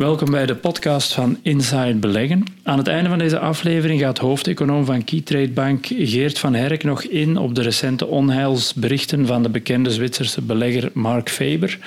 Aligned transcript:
Welkom 0.00 0.30
bij 0.30 0.46
de 0.46 0.54
podcast 0.54 1.12
van 1.12 1.38
Inside 1.42 1.94
Beleggen. 1.94 2.44
Aan 2.62 2.78
het 2.78 2.86
einde 2.86 3.08
van 3.08 3.18
deze 3.18 3.38
aflevering 3.38 4.00
gaat 4.00 4.18
hoofdeconoom 4.18 4.84
van 4.84 5.04
Keytrade 5.04 5.50
Bank 5.50 5.86
Geert 5.86 6.38
van 6.38 6.54
Herk 6.54 6.84
nog 6.84 7.02
in 7.02 7.36
op 7.36 7.54
de 7.54 7.62
recente 7.62 8.06
onheilsberichten 8.06 9.26
van 9.26 9.42
de 9.42 9.48
bekende 9.48 9.90
Zwitserse 9.90 10.42
belegger 10.42 10.90
Mark 10.94 11.30
Faber. 11.30 11.78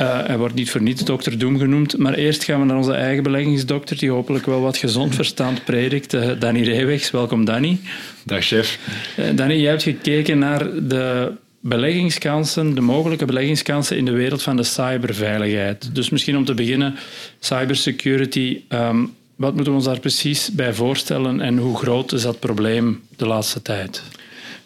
Uh, 0.00 0.26
hij 0.26 0.38
wordt 0.38 0.54
niet 0.54 0.70
voor 0.70 0.82
niets 0.82 1.04
dokter 1.04 1.38
Doem 1.38 1.58
genoemd, 1.58 1.98
maar 1.98 2.14
eerst 2.14 2.44
gaan 2.44 2.60
we 2.60 2.66
naar 2.66 2.76
onze 2.76 2.94
eigen 2.94 3.22
beleggingsdokter, 3.22 3.98
die 3.98 4.10
hopelijk 4.10 4.46
wel 4.46 4.60
wat 4.60 4.76
gezond 4.76 5.14
verstand 5.20 5.64
predikt, 5.64 6.14
uh, 6.14 6.30
Danny 6.38 6.62
Reewegs. 6.62 7.10
Welkom, 7.10 7.44
Danny. 7.44 7.78
Dag, 8.24 8.44
chef. 8.44 8.78
Uh, 9.18 9.24
Danny, 9.34 9.54
jij 9.54 9.70
hebt 9.70 9.82
gekeken 9.82 10.38
naar 10.38 10.86
de 10.88 11.32
beleggingskansen, 11.68 12.74
de 12.74 12.80
mogelijke 12.80 13.24
beleggingskansen 13.24 13.96
in 13.96 14.04
de 14.04 14.10
wereld 14.10 14.42
van 14.42 14.56
de 14.56 14.62
cyberveiligheid. 14.62 15.94
Dus 15.94 16.10
misschien 16.10 16.36
om 16.36 16.44
te 16.44 16.54
beginnen, 16.54 16.94
cybersecurity. 17.38 18.60
Um, 18.68 19.14
wat 19.36 19.54
moeten 19.54 19.72
we 19.72 19.78
ons 19.78 19.86
daar 19.86 20.00
precies 20.00 20.50
bij 20.52 20.74
voorstellen 20.74 21.40
en 21.40 21.58
hoe 21.58 21.76
groot 21.76 22.12
is 22.12 22.22
dat 22.22 22.40
probleem 22.40 23.02
de 23.16 23.26
laatste 23.26 23.62
tijd? 23.62 24.02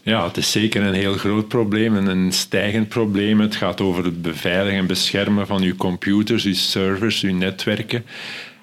Ja, 0.03 0.27
het 0.27 0.37
is 0.37 0.51
zeker 0.51 0.83
een 0.83 0.95
heel 0.95 1.15
groot 1.15 1.49
probleem 1.49 1.97
en 1.97 2.07
een 2.07 2.33
stijgend 2.33 2.89
probleem. 2.89 3.41
Het 3.41 3.57
gaat 3.57 3.81
over 3.81 4.05
het 4.05 4.23
beveiligen 4.23 4.79
en 4.79 4.87
beschermen 4.87 5.47
van 5.47 5.63
uw 5.63 5.77
computers, 5.77 6.45
uw 6.45 6.55
servers, 6.55 7.23
uw 7.23 7.35
netwerken. 7.35 8.05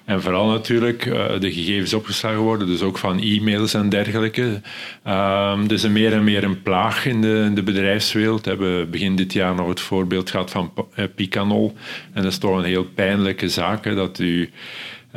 En 0.08 0.22
vooral 0.22 0.48
natuurlijk 0.48 1.06
uh, 1.06 1.40
de 1.40 1.52
gegevens 1.52 1.94
opgeslagen 1.94 2.40
worden, 2.40 2.66
dus 2.66 2.82
ook 2.82 2.98
van 2.98 3.20
e-mails 3.20 3.74
en 3.74 3.88
dergelijke. 3.88 4.60
Um, 5.08 5.68
dus 5.68 5.82
een 5.82 5.92
meer 5.92 6.12
en 6.12 6.24
meer 6.24 6.44
een 6.44 6.62
plaag 6.62 7.06
in 7.06 7.20
de, 7.20 7.50
de 7.54 7.62
bedrijfswereld. 7.62 8.44
We 8.44 8.50
hebben 8.50 8.90
begin 8.90 9.16
dit 9.16 9.32
jaar 9.32 9.54
nog 9.54 9.68
het 9.68 9.80
voorbeeld 9.80 10.30
gehad 10.30 10.50
van 10.50 10.72
uh, 10.96 11.04
Picanol. 11.14 11.74
En 12.12 12.22
dat 12.22 12.32
is 12.32 12.38
toch 12.38 12.56
een 12.56 12.64
heel 12.64 12.84
pijnlijke 12.84 13.48
zaak, 13.48 13.84
dat 13.84 14.18
u 14.18 14.50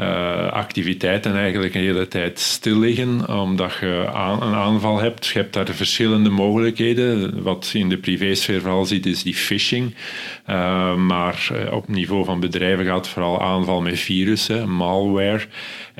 uh, 0.01 0.51
activiteiten 0.51 1.35
eigenlijk 1.35 1.75
een 1.75 1.81
hele 1.81 2.07
tijd 2.07 2.39
stil 2.39 2.79
liggen, 2.79 3.39
omdat 3.39 3.77
je 3.81 4.09
aan, 4.13 4.41
een 4.41 4.53
aanval 4.53 4.99
hebt. 4.99 5.27
Je 5.27 5.39
hebt 5.39 5.53
daar 5.53 5.67
verschillende 5.67 6.29
mogelijkheden. 6.29 7.43
Wat 7.43 7.69
je 7.73 7.79
in 7.79 7.89
de 7.89 7.97
privésfeer 7.97 8.61
vooral 8.61 8.85
ziet, 8.85 9.05
is 9.05 9.23
die 9.23 9.35
phishing. 9.35 9.95
Uh, 10.49 10.95
maar 10.95 11.49
uh, 11.51 11.73
op 11.73 11.87
niveau 11.87 12.25
van 12.25 12.39
bedrijven 12.39 12.85
gaat 12.85 13.07
vooral 13.07 13.41
aanval 13.41 13.81
met 13.81 13.99
virussen, 13.99 14.69
malware. 14.69 15.45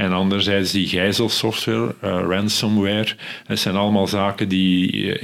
En 0.02 0.12
anderzijds 0.12 0.72
die 0.72 0.88
gijzelsoftware, 0.88 1.94
ransomware. 2.02 3.16
Dat 3.48 3.60
zijn 3.60 3.76
allemaal 3.76 4.08
zaken 4.08 4.50
die 4.50 5.18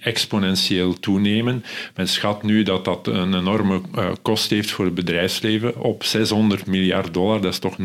exponentieel 0.00 0.98
toenemen. 1.00 1.64
Men 1.94 2.08
schat 2.08 2.42
nu 2.42 2.62
dat 2.62 2.84
dat 2.84 3.06
een 3.06 3.34
enorme 3.34 3.80
kost 4.22 4.50
heeft 4.50 4.70
voor 4.70 4.84
het 4.84 4.94
bedrijfsleven 4.94 5.80
op 5.80 6.04
600 6.04 6.66
miljard 6.66 7.14
dollar. 7.14 7.40
Dat 7.40 7.52
is 7.52 7.58
toch 7.58 7.76
0,8% 7.78 7.84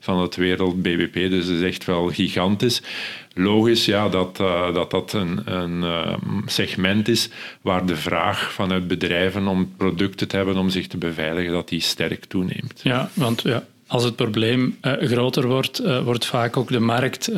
van 0.00 0.20
het 0.20 0.36
wereld 0.36 0.82
BBP. 0.82 1.14
Dus 1.14 1.46
dat 1.46 1.56
is 1.56 1.62
echt 1.62 1.84
wel 1.84 2.08
gigantisch. 2.08 2.82
Logisch 3.34 3.84
ja, 3.84 4.08
dat, 4.08 4.36
dat 4.74 4.90
dat 4.90 5.12
een, 5.12 5.40
een 5.44 5.84
segment 6.46 7.08
is 7.08 7.30
waar 7.60 7.86
de 7.86 7.96
vraag 7.96 8.52
vanuit 8.52 8.88
bedrijven 8.88 9.46
om 9.46 9.72
producten 9.76 10.28
te 10.28 10.36
hebben 10.36 10.56
om 10.56 10.70
zich 10.70 10.86
te 10.86 10.96
beveiligen, 10.96 11.52
dat 11.52 11.68
die 11.68 11.80
sterk 11.80 12.24
toeneemt. 12.24 12.80
Ja, 12.82 13.10
want 13.14 13.42
ja, 13.42 13.64
als 13.86 14.04
het 14.04 14.16
probleem 14.16 14.76
uh, 14.82 14.92
groter 14.92 15.46
wordt, 15.46 15.82
uh, 15.82 16.02
wordt 16.02 16.26
vaak 16.26 16.56
ook 16.56 16.68
de 16.68 16.80
markt 16.80 17.30
uh, 17.30 17.36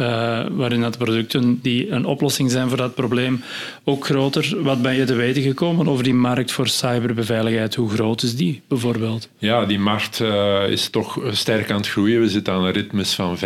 waarin 0.50 0.80
dat 0.80 0.98
producten 0.98 1.58
die 1.62 1.90
een 1.90 2.04
oplossing 2.04 2.50
zijn 2.50 2.68
voor 2.68 2.76
dat 2.76 2.94
probleem 2.94 3.42
ook 3.84 4.04
groter. 4.04 4.56
Wat 4.62 4.82
ben 4.82 4.94
je 4.94 5.04
te 5.04 5.14
weten 5.14 5.42
gekomen 5.42 5.88
over 5.88 6.04
die 6.04 6.14
markt 6.14 6.52
voor 6.52 6.68
cyberbeveiligheid? 6.68 7.74
Hoe 7.74 7.90
groot 7.90 8.22
is 8.22 8.36
die 8.36 8.62
bijvoorbeeld? 8.68 9.28
Ja, 9.38 9.66
die 9.66 9.78
markt 9.78 10.20
is 10.68 10.88
toch 10.88 11.20
sterk 11.30 11.70
aan 11.70 11.76
het 11.76 11.88
groeien. 11.88 12.20
We 12.20 12.28
zitten 12.28 12.52
aan 12.52 12.64
een 12.64 12.72
ritmes 12.72 13.14
van 13.14 13.38
15% 13.38 13.40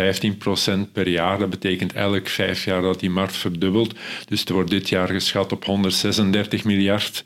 per 0.91 1.07
jaar. 1.07 1.39
Dat 1.39 1.49
betekent 1.49 1.93
elk 1.93 2.27
vijf 2.27 2.65
jaar 2.65 2.81
dat 2.81 2.99
die 2.99 3.09
markt 3.09 3.35
verdubbelt. 3.35 3.93
Dus 4.27 4.39
het 4.39 4.49
wordt 4.49 4.69
dit 4.69 4.89
jaar 4.89 5.07
geschat 5.07 5.51
op 5.51 5.65
136 5.65 6.63
miljard 6.63 7.23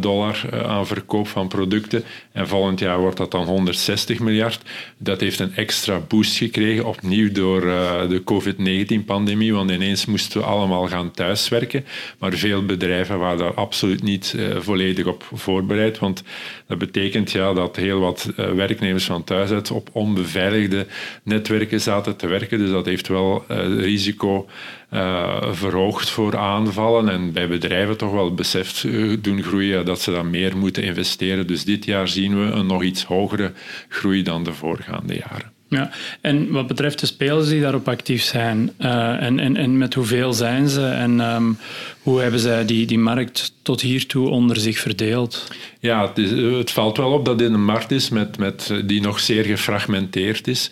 dollar 0.00 0.64
aan 0.66 0.86
verkoop 0.86 1.28
van 1.28 1.48
producten. 1.48 2.04
En 2.32 2.48
volgend 2.48 2.78
jaar 2.78 2.98
wordt 2.98 3.16
dat 3.16 3.30
dan 3.30 3.46
160 3.46 4.18
miljard. 4.18 4.60
Dat 4.98 5.20
heeft 5.20 5.38
een 5.38 5.54
extra 5.54 6.00
boost 6.08 6.36
gekregen, 6.36 6.86
opnieuw 6.86 7.32
door 7.32 7.64
uh, 7.64 8.08
de 8.08 8.24
COVID-19-pandemie, 8.24 9.54
want 9.54 9.70
ineens 9.70 10.06
moesten 10.06 10.40
we 10.40 10.46
allemaal 10.46 10.86
gaan 10.86 11.10
thuiswerken. 11.10 11.84
Maar 12.18 12.32
veel 12.32 12.64
bedrijven 12.64 13.18
waren 13.18 13.38
daar 13.38 13.54
absoluut 13.54 14.02
niet 14.02 14.34
volledig 14.58 15.06
op 15.06 15.24
voorbereid, 15.32 15.98
want 15.98 16.22
dat 16.66 16.78
betekent 16.78 17.30
ja, 17.30 17.52
dat 17.52 17.76
heel 17.76 18.00
wat 18.00 18.32
werknemers 18.34 19.04
van 19.04 19.24
thuis 19.24 19.50
uit 19.50 19.70
op 19.70 19.88
onbeveiligde 19.92 20.86
netwerken 21.22 21.80
zaten 21.80 22.16
te 22.16 22.26
werken. 22.26 22.58
Dus 22.58 22.70
dat 22.70 22.86
heeft 22.86 23.08
wel 23.08 23.44
risico 23.78 24.48
uh, 24.92 25.52
verhoogd 25.52 26.10
voor 26.10 26.36
aanvallen 26.36 27.08
en 27.08 27.32
bij 27.32 27.48
bedrijven 27.48 27.96
toch 27.96 28.12
wel 28.12 28.24
het 28.24 28.36
besef 28.36 28.86
doen 29.20 29.42
groeien 29.42 29.84
dat 29.84 30.00
ze 30.00 30.10
dan 30.10 30.30
meer 30.30 30.56
moeten 30.56 30.82
investeren. 30.82 31.46
Dus 31.46 31.64
dit 31.64 31.84
jaar 31.84 32.08
zien 32.08 32.38
we 32.38 32.50
een 32.50 32.66
nog 32.66 32.82
iets 32.82 33.04
hogere 33.04 33.52
groei 33.88 34.22
dan 34.22 34.44
de 34.44 34.52
voorgaande 34.52 35.14
jaren. 35.14 35.57
Ja, 35.70 35.90
en 36.20 36.50
wat 36.50 36.66
betreft 36.66 37.00
de 37.00 37.06
spelers 37.06 37.48
die 37.48 37.60
daarop 37.60 37.88
actief 37.88 38.22
zijn, 38.22 38.70
uh, 38.80 39.22
en, 39.22 39.38
en, 39.38 39.56
en 39.56 39.78
met 39.78 39.94
hoeveel 39.94 40.32
zijn 40.32 40.68
ze 40.68 40.86
en 40.86 41.20
um, 41.20 41.58
hoe 42.02 42.20
hebben 42.20 42.40
zij 42.40 42.64
die, 42.64 42.86
die 42.86 42.98
markt 42.98 43.52
tot 43.62 43.80
hiertoe 43.80 44.28
onder 44.28 44.56
zich 44.56 44.78
verdeeld? 44.78 45.48
Ja, 45.80 46.08
het, 46.08 46.18
is, 46.18 46.30
het, 46.30 46.70
valt 46.70 46.96
wel 46.96 47.12
op 47.12 47.24
dat 47.24 47.38
dit 47.38 47.50
een 47.50 47.64
markt 47.64 47.90
is 47.90 48.08
met, 48.08 48.38
met, 48.38 48.74
die 48.84 49.00
nog 49.00 49.20
zeer 49.20 49.44
gefragmenteerd 49.44 50.48
is. 50.48 50.70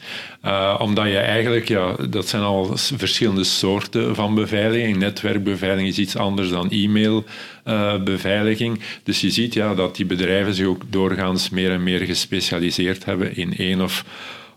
Omdat 0.79 1.07
je 1.07 1.19
eigenlijk, 1.19 1.69
ja, 1.69 1.97
dat 2.11 2.29
zijn 2.29 2.43
al 2.43 2.71
verschillende 2.75 3.45
soorten 3.45 4.15
van 4.15 4.35
beveiliging. 4.35 4.97
Netwerkbeveiliging 4.97 5.89
is 5.89 5.99
iets 5.99 6.17
anders 6.17 6.49
dan 6.49 6.71
e-mailbeveiliging. 6.71 8.79
Uh, 8.79 8.85
dus 9.03 9.21
je 9.21 9.31
ziet 9.31 9.55
ja, 9.55 9.75
dat 9.75 9.97
die 9.97 10.07
bedrijven 10.07 10.55
zich 10.55 10.67
ook 10.67 10.83
doorgaans 10.91 11.51
meer 11.51 11.71
en 11.71 11.83
meer 11.83 12.01
gespecialiseerd 12.01 13.05
hebben 13.05 13.37
in 13.37 13.57
één 13.57 13.81
of 13.81 14.05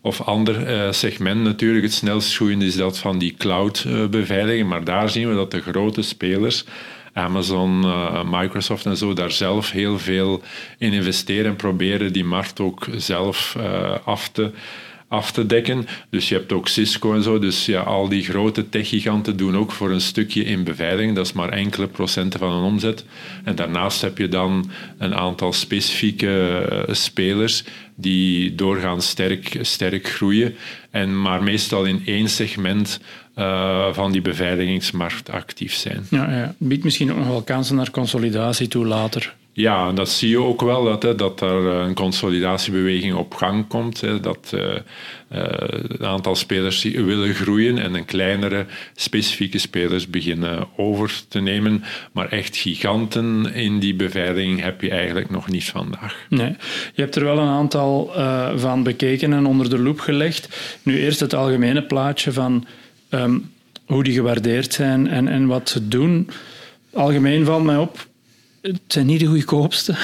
of 0.02 0.22
ander 0.22 0.70
uh, 0.70 0.92
segment 0.92 1.42
natuurlijk. 1.44 1.84
Het 1.84 1.94
snelst 1.94 2.36
groeiende 2.36 2.66
is 2.66 2.76
dat 2.76 2.98
van 2.98 3.18
die 3.18 3.36
cloud-beveiliging. 3.38 4.64
Uh, 4.64 4.70
maar 4.70 4.84
daar 4.84 5.10
zien 5.10 5.30
we 5.30 5.36
dat 5.36 5.52
de 5.52 5.62
grote 5.62 6.02
spelers, 6.02 6.66
Amazon, 7.14 7.86
uh, 7.86 8.24
Microsoft 8.26 8.86
en 8.86 8.98
zo, 8.98 9.14
daar 9.14 9.32
zelf 9.32 9.72
heel 9.72 10.00
veel 10.00 10.42
in 10.78 10.94
investeren 10.94 11.46
en 11.46 11.56
proberen 11.56 12.14
die 12.14 12.26
markt 12.26 12.60
ook 12.60 12.88
zelf 12.98 13.56
af 14.04 14.30
te 14.30 14.52
af 15.10 15.32
te 15.32 15.46
dekken. 15.46 15.88
Dus 16.10 16.30
je 16.30 16.36
hebt 16.36 16.52
ook 16.52 16.68
Cisco 16.68 17.14
en 17.14 17.24
zo. 17.24 17.40
Dus 17.40 17.66
ja, 17.66 17.82
al 17.82 18.10
die 18.10 18.24
grote 18.24 18.70
techgiganten 18.70 19.38
doen 19.38 19.58
ook 19.58 19.72
voor 19.72 19.92
een 19.92 20.02
stukje 20.02 20.44
in 20.44 20.64
beveiliging. 20.64 21.16
Dat 21.16 21.26
is 21.26 21.34
maar 21.34 21.50
enkele 21.50 21.88
procenten 21.88 22.40
van 22.40 22.52
hun 22.52 22.64
omzet. 22.64 23.06
En 23.44 23.56
daarnaast 23.56 24.02
heb 24.02 24.18
je 24.18 24.28
dan 24.28 24.72
een 24.98 25.16
aantal 25.16 25.54
specifieke 25.54 26.86
spelers 26.92 27.64
die 27.96 28.56
doorgaans 28.56 29.10
sterk, 29.10 29.58
sterk 29.62 30.08
groeien, 30.08 30.56
en 30.92 31.22
maar 31.22 31.44
meestal 31.44 31.86
in 31.86 32.02
één 32.06 32.30
segment 32.30 33.00
uh, 33.36 33.94
van 33.94 34.12
die 34.12 34.22
beveiligingsmarkt 34.22 35.30
actief 35.30 35.74
zijn. 35.74 36.06
Ja, 36.10 36.32
ja. 36.32 36.56
Biedt 36.58 36.84
misschien 36.84 37.12
ook 37.12 37.18
nog 37.18 37.28
wel 37.28 37.42
kansen 37.42 37.76
naar 37.76 37.92
consolidatie 37.92 38.68
toe 38.68 38.86
later. 38.86 39.36
Ja, 39.60 39.92
dat 39.92 40.10
zie 40.10 40.30
je 40.30 40.40
ook 40.40 40.62
wel, 40.62 40.84
dat, 40.84 41.04
hè, 41.04 41.16
dat 41.16 41.42
er 41.42 41.66
een 41.66 41.94
consolidatiebeweging 41.94 43.16
op 43.16 43.34
gang 43.34 43.68
komt. 43.68 44.02
Hè, 44.02 44.20
dat 44.20 44.52
uh, 44.54 44.62
uh, 45.34 46.08
aantal 46.08 46.36
spelers 46.36 46.84
willen 46.84 47.34
groeien 47.34 47.78
en 47.78 47.94
een 47.94 48.06
kleinere 48.06 48.66
specifieke 48.96 49.58
spelers 49.58 50.10
beginnen 50.10 50.68
over 50.78 51.22
te 51.28 51.40
nemen. 51.40 51.84
Maar 52.12 52.30
echt 52.30 52.58
giganten 52.58 53.54
in 53.54 53.80
die 53.80 53.96
beveiliging 53.96 54.62
heb 54.62 54.82
je 54.82 54.90
eigenlijk 54.90 55.30
nog 55.30 55.50
niet 55.50 55.66
vandaag. 55.66 56.26
Nee. 56.30 56.56
Je 56.94 57.02
hebt 57.02 57.16
er 57.16 57.24
wel 57.24 57.38
een 57.38 57.48
aantal 57.48 58.12
van 58.56 58.84
bekeken 58.84 59.34
en 59.34 59.46
onder 59.46 59.70
de 59.70 59.80
loep 59.80 60.00
gelegd. 60.00 60.50
Nu 60.84 61.00
eerst 61.00 61.20
het 61.20 61.34
algemene 61.34 61.84
plaatje 61.84 62.32
van 62.32 62.66
um, 63.10 63.52
hoe 63.86 64.04
die 64.04 64.14
gewaardeerd 64.14 64.74
zijn 64.74 65.08
en, 65.08 65.28
en 65.28 65.48
wat 65.48 65.70
ze 65.70 65.88
doen. 65.88 66.30
Algemeen 66.94 67.46
valt 67.46 67.64
mij 67.64 67.78
op 67.78 68.08
het 68.62 68.82
zijn 68.88 69.06
niet 69.06 69.20
de 69.20 69.26
goedkoopste. 69.26 69.96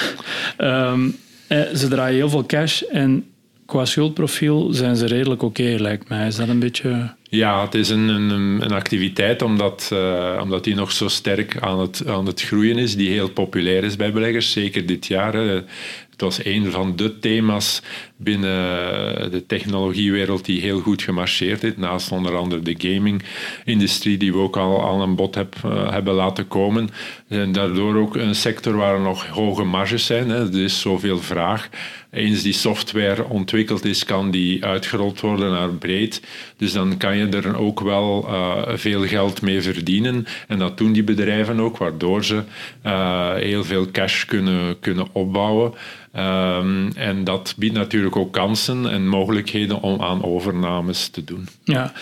Um, 0.58 1.16
ze 1.48 1.86
draaien 1.88 2.16
heel 2.16 2.28
veel 2.28 2.46
cash 2.46 2.82
en 2.82 3.24
qua 3.66 3.84
schuldprofiel 3.84 4.72
zijn 4.72 4.96
ze 4.96 5.06
redelijk 5.06 5.42
oké, 5.42 5.76
lijkt 5.78 6.08
mij. 6.08 6.26
Is 6.26 6.36
dat 6.36 6.48
een 6.48 6.58
beetje... 6.58 7.14
Ja, 7.28 7.64
het 7.64 7.74
is 7.74 7.88
een, 7.88 8.08
een, 8.08 8.30
een 8.62 8.72
activiteit 8.72 9.42
omdat, 9.42 9.90
uh, 9.92 10.40
omdat 10.42 10.64
die 10.64 10.74
nog 10.74 10.92
zo 10.92 11.08
sterk 11.08 11.56
aan 11.60 11.80
het, 11.80 12.06
aan 12.06 12.26
het 12.26 12.42
groeien 12.42 12.78
is, 12.78 12.96
die 12.96 13.10
heel 13.10 13.30
populair 13.30 13.84
is 13.84 13.96
bij 13.96 14.12
beleggers, 14.12 14.52
zeker 14.52 14.86
dit 14.86 15.06
jaar. 15.06 15.34
Het 15.34 16.20
was 16.20 16.44
een 16.44 16.70
van 16.70 16.96
de 16.96 17.18
thema's 17.18 17.82
binnen 18.16 19.30
de 19.30 19.46
technologiewereld 19.46 20.44
die 20.44 20.60
heel 20.60 20.80
goed 20.80 21.02
gemarcheerd 21.02 21.62
heeft. 21.62 21.76
Naast 21.76 22.12
onder 22.12 22.36
andere 22.36 22.62
de 22.62 22.74
gaming-industrie, 22.78 24.16
die 24.16 24.32
we 24.32 24.38
ook 24.38 24.56
al 24.56 24.88
aan 24.88 25.00
een 25.00 25.14
bod 25.14 25.34
heb, 25.34 25.54
uh, 25.64 25.90
hebben 25.90 26.14
laten 26.14 26.48
komen. 26.48 26.88
En 27.28 27.52
daardoor 27.52 27.96
ook 27.96 28.16
een 28.16 28.34
sector 28.34 28.76
waar 28.76 29.00
nog 29.00 29.26
hoge 29.26 29.64
marges 29.64 30.06
zijn. 30.06 30.28
Hè. 30.28 30.52
Er 30.52 30.62
is 30.62 30.80
zoveel 30.80 31.18
vraag. 31.18 31.68
Eens 32.10 32.42
die 32.42 32.52
software 32.52 33.28
ontwikkeld 33.28 33.84
is, 33.84 34.04
kan 34.04 34.30
die 34.30 34.64
uitgerold 34.64 35.20
worden 35.20 35.50
naar 35.50 35.68
breed. 35.68 36.22
Dus 36.56 36.72
dan 36.72 36.96
kan 36.96 37.16
je 37.16 37.26
er 37.26 37.58
ook 37.58 37.80
wel 37.80 38.26
uh, 38.28 38.62
veel 38.74 39.06
geld 39.06 39.42
mee 39.42 39.62
verdienen. 39.62 40.26
En 40.48 40.58
dat 40.58 40.78
doen 40.78 40.92
die 40.92 41.04
bedrijven 41.04 41.60
ook, 41.60 41.76
waardoor 41.76 42.24
ze 42.24 42.42
uh, 42.86 43.34
heel 43.34 43.64
veel 43.64 43.90
cash 43.90 44.24
kunnen, 44.24 44.78
kunnen 44.80 45.06
opbouwen. 45.12 45.74
Um, 46.16 46.88
en 46.94 47.24
dat 47.24 47.54
biedt 47.56 47.74
natuurlijk 47.74 48.05
ook 48.14 48.32
kansen 48.32 48.90
en 48.90 49.08
mogelijkheden 49.08 49.80
om 49.80 50.02
aan 50.02 50.24
overnames 50.24 51.08
te 51.08 51.24
doen. 51.24 51.48
Ja, 51.64 51.92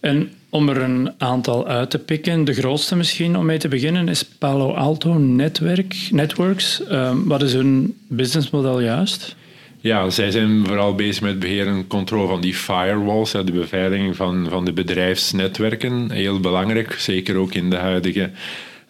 en 0.00 0.30
om 0.50 0.68
er 0.68 0.82
een 0.82 1.12
aantal 1.18 1.66
uit 1.66 1.90
te 1.90 1.98
pikken, 1.98 2.44
de 2.44 2.54
grootste 2.54 2.96
misschien 2.96 3.36
om 3.36 3.44
mee 3.44 3.58
te 3.58 3.68
beginnen 3.68 4.08
is 4.08 4.24
Palo 4.24 4.72
Alto 4.72 5.12
Network, 5.12 5.96
Networks. 6.10 6.82
Um, 6.90 7.28
wat 7.28 7.42
is 7.42 7.52
hun 7.52 7.96
businessmodel 8.08 8.80
juist? 8.80 9.36
Ja, 9.80 10.10
zij 10.10 10.30
zijn 10.30 10.66
vooral 10.66 10.94
bezig 10.94 11.22
met 11.22 11.38
beheer 11.38 11.66
en 11.66 11.86
controle 11.86 12.28
van 12.28 12.40
die 12.40 12.54
firewalls, 12.54 13.32
de 13.32 13.52
beveiliging 13.52 14.16
van, 14.16 14.46
van 14.50 14.64
de 14.64 14.72
bedrijfsnetwerken. 14.72 16.10
Heel 16.10 16.40
belangrijk, 16.40 16.92
zeker 16.92 17.36
ook 17.36 17.54
in 17.54 17.70
de 17.70 17.76
huidige 17.76 18.30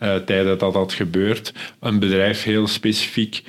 uh, 0.02 0.14
tijd 0.14 0.58
dat 0.58 0.72
dat 0.72 0.92
gebeurt. 0.92 1.52
Een 1.80 1.98
bedrijf 1.98 2.42
heel 2.42 2.66
specifiek 2.66 3.42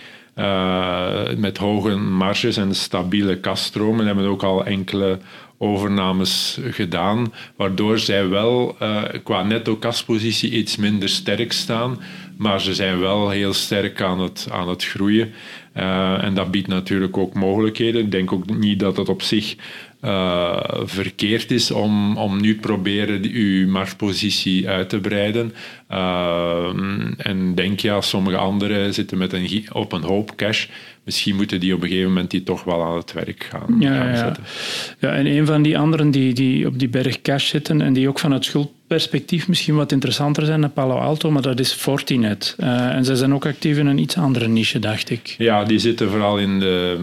met 1.37 1.57
hoge 1.57 1.95
marges 1.95 2.57
en 2.57 2.75
stabiele 2.75 3.39
kaststromen 3.39 4.05
hebben 4.05 4.25
ook 4.25 4.43
al 4.43 4.65
enkele 4.65 5.19
overnames 5.57 6.59
gedaan, 6.63 7.33
waardoor 7.55 7.99
zij 7.99 8.27
wel 8.29 8.75
uh, 8.81 9.03
qua 9.23 9.43
netto-kaspositie 9.43 10.51
iets 10.51 10.75
minder 10.75 11.09
sterk 11.09 11.51
staan, 11.51 11.99
maar 12.37 12.61
ze 12.61 12.73
zijn 12.73 12.99
wel 12.99 13.29
heel 13.29 13.53
sterk 13.53 14.01
aan 14.01 14.19
het, 14.19 14.47
aan 14.51 14.69
het 14.69 14.85
groeien. 14.85 15.31
Uh, 15.77 16.23
en 16.23 16.33
dat 16.33 16.51
biedt 16.51 16.67
natuurlijk 16.67 17.17
ook 17.17 17.33
mogelijkheden. 17.33 18.01
Ik 18.01 18.11
denk 18.11 18.31
ook 18.31 18.57
niet 18.57 18.79
dat 18.79 18.97
het 18.97 19.09
op 19.09 19.21
zich 19.21 19.55
verkeerd 20.83 21.51
is 21.51 21.71
om, 21.71 22.17
om 22.17 22.41
nu 22.41 22.55
proberen 22.55 23.23
uw 23.23 23.67
marktpositie 23.67 24.69
uit 24.69 24.89
te 24.89 24.99
breiden. 24.99 25.53
Uh, 25.91 26.69
en 27.17 27.55
denk 27.55 27.79
ja, 27.79 28.01
sommige 28.01 28.37
anderen 28.37 28.93
zitten 28.93 29.17
met 29.17 29.33
een, 29.33 29.65
op 29.71 29.91
een 29.91 30.03
hoop 30.03 30.35
cash. 30.35 30.65
Misschien 31.03 31.35
moeten 31.35 31.59
die 31.59 31.73
op 31.73 31.81
een 31.81 31.87
gegeven 31.87 32.09
moment 32.09 32.31
die 32.31 32.43
toch 32.43 32.63
wel 32.63 32.83
aan 32.83 32.97
het 32.97 33.13
werk 33.13 33.47
gaan, 33.49 33.75
ja, 33.79 33.95
gaan 33.95 34.07
ja. 34.07 34.15
zetten. 34.15 34.43
Ja, 34.99 35.11
en 35.11 35.25
een 35.25 35.45
van 35.45 35.61
die 35.61 35.77
anderen 35.77 36.11
die, 36.11 36.33
die 36.33 36.67
op 36.67 36.79
die 36.79 36.89
berg 36.89 37.21
cash 37.21 37.49
zitten 37.49 37.81
en 37.81 37.93
die 37.93 38.07
ook 38.07 38.19
van 38.19 38.31
het 38.31 38.45
schuldperspectief 38.45 39.47
misschien 39.47 39.75
wat 39.75 39.91
interessanter 39.91 40.45
zijn 40.45 40.61
dan 40.61 40.73
Palo 40.73 40.95
Alto, 40.97 41.31
maar 41.31 41.41
dat 41.41 41.59
is 41.59 41.73
Fortinet. 41.73 42.55
Uh, 42.59 42.95
en 42.95 43.05
zij 43.05 43.15
zijn 43.15 43.33
ook 43.33 43.45
actief 43.45 43.77
in 43.77 43.85
een 43.85 43.97
iets 43.97 44.17
andere 44.17 44.47
niche, 44.47 44.79
dacht 44.79 45.09
ik. 45.09 45.35
Ja, 45.37 45.63
die 45.63 45.79
zitten 45.79 46.09
vooral 46.09 46.37
in 46.37 46.59
de... 46.59 46.97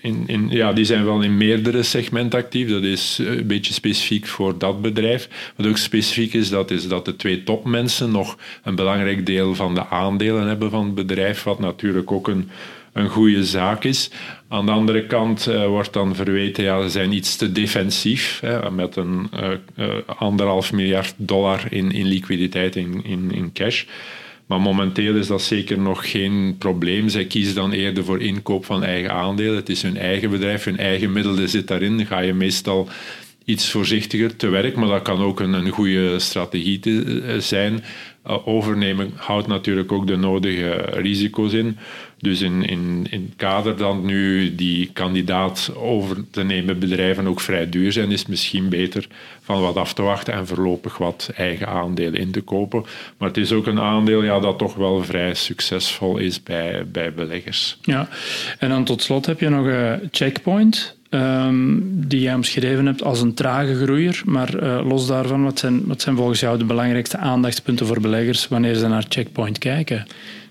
In, 0.00 0.24
in, 0.26 0.48
ja, 0.50 0.72
die 0.72 0.84
zijn 0.84 1.04
wel 1.04 1.20
in 1.20 1.36
meerdere 1.36 1.82
segmenten 1.82 2.38
actief. 2.38 2.68
Dat 2.70 2.82
is 2.82 3.18
een 3.26 3.46
beetje 3.46 3.72
specifiek 3.72 4.26
voor 4.26 4.58
dat 4.58 4.82
bedrijf. 4.82 5.52
Wat 5.56 5.66
ook 5.66 5.76
specifiek 5.76 6.34
is, 6.34 6.48
dat 6.48 6.70
is 6.70 6.88
dat 6.88 7.04
de 7.04 7.16
twee 7.16 7.42
topmensen 7.42 8.10
nog 8.10 8.25
een 8.62 8.74
belangrijk 8.74 9.26
deel 9.26 9.54
van 9.54 9.74
de 9.74 9.86
aandelen 9.86 10.46
hebben 10.46 10.70
van 10.70 10.84
het 10.84 10.94
bedrijf, 10.94 11.42
wat 11.42 11.58
natuurlijk 11.58 12.12
ook 12.12 12.28
een 12.28 12.50
een 12.96 13.08
goede 13.08 13.44
zaak 13.44 13.84
is. 13.84 14.10
Aan 14.48 14.66
de 14.66 14.72
andere 14.72 15.06
kant 15.06 15.48
uh, 15.48 15.66
wordt 15.66 15.92
dan 15.92 16.14
verweten, 16.14 16.64
ja, 16.64 16.82
ze 16.82 16.88
zijn 16.88 17.12
iets 17.12 17.36
te 17.36 17.52
defensief, 17.52 18.40
hè, 18.40 18.70
met 18.70 18.96
een 18.96 19.30
uh, 19.34 19.48
uh, 19.76 19.94
anderhalf 20.06 20.72
miljard 20.72 21.14
dollar 21.16 21.72
in, 21.72 21.90
in 21.90 22.06
liquiditeit, 22.06 22.76
in, 22.76 23.04
in, 23.04 23.32
in 23.32 23.52
cash. 23.52 23.84
Maar 24.46 24.60
momenteel 24.60 25.14
is 25.14 25.26
dat 25.26 25.42
zeker 25.42 25.78
nog 25.78 26.10
geen 26.10 26.56
probleem. 26.58 27.08
Zij 27.08 27.24
kiezen 27.24 27.54
dan 27.54 27.72
eerder 27.72 28.04
voor 28.04 28.20
inkoop 28.20 28.64
van 28.64 28.84
eigen 28.84 29.12
aandelen. 29.12 29.56
Het 29.56 29.68
is 29.68 29.82
hun 29.82 29.96
eigen 29.96 30.30
bedrijf, 30.30 30.64
hun 30.64 30.78
eigen 30.78 31.12
middelen 31.12 31.48
zit 31.48 31.68
daarin. 31.68 31.96
Dan 31.96 32.06
ga 32.06 32.18
je 32.18 32.34
meestal 32.34 32.88
iets 33.46 33.70
voorzichtiger 33.70 34.36
te 34.36 34.48
werk, 34.48 34.76
maar 34.76 34.88
dat 34.88 35.02
kan 35.02 35.20
ook 35.20 35.40
een, 35.40 35.52
een 35.52 35.68
goede 35.68 36.18
strategie 36.18 36.78
te, 36.78 37.36
zijn. 37.38 37.84
overnemen 38.44 39.12
houdt 39.14 39.46
natuurlijk 39.46 39.92
ook 39.92 40.06
de 40.06 40.16
nodige 40.16 40.70
risico's 40.92 41.52
in. 41.52 41.78
Dus 42.18 42.40
in, 42.40 42.62
in, 42.62 43.06
in 43.10 43.22
het 43.22 43.36
kader 43.36 43.76
dat 43.76 44.02
nu 44.02 44.54
die 44.54 44.90
kandidaat 44.92 45.72
over 45.76 46.16
te 46.30 46.42
nemen 46.42 46.78
bedrijven 46.78 47.26
ook 47.26 47.40
vrij 47.40 47.68
duur 47.68 47.92
zijn, 47.92 48.10
is 48.10 48.26
misschien 48.26 48.68
beter 48.68 49.06
van 49.42 49.60
wat 49.60 49.76
af 49.76 49.92
te 49.92 50.02
wachten 50.02 50.34
en 50.34 50.46
voorlopig 50.46 50.98
wat 50.98 51.30
eigen 51.34 51.68
aandelen 51.68 52.20
in 52.20 52.30
te 52.30 52.40
kopen. 52.40 52.84
Maar 53.18 53.28
het 53.28 53.36
is 53.36 53.52
ook 53.52 53.66
een 53.66 53.80
aandeel 53.80 54.22
ja, 54.22 54.40
dat 54.40 54.58
toch 54.58 54.74
wel 54.74 55.04
vrij 55.04 55.34
succesvol 55.34 56.16
is 56.16 56.42
bij, 56.42 56.86
bij 56.92 57.12
beleggers. 57.12 57.78
Ja, 57.82 58.08
en 58.58 58.68
dan 58.68 58.84
tot 58.84 59.02
slot 59.02 59.26
heb 59.26 59.40
je 59.40 59.48
nog 59.48 59.66
een 59.66 60.08
checkpoint. 60.10 60.95
Um, 61.10 62.08
die 62.08 62.20
jij 62.20 62.34
omschreven 62.34 62.86
hebt 62.86 63.02
als 63.02 63.20
een 63.20 63.34
trage 63.34 63.74
groeier. 63.74 64.22
Maar 64.24 64.62
uh, 64.62 64.80
los 64.88 65.06
daarvan, 65.06 65.44
wat 65.44 65.58
zijn, 65.58 65.86
wat 65.86 66.00
zijn 66.00 66.16
volgens 66.16 66.40
jou 66.40 66.58
de 66.58 66.64
belangrijkste 66.64 67.16
aandachtspunten 67.16 67.86
voor 67.86 68.00
beleggers 68.00 68.48
wanneer 68.48 68.74
ze 68.74 68.88
naar 68.88 69.04
Checkpoint 69.08 69.58
kijken? 69.58 70.06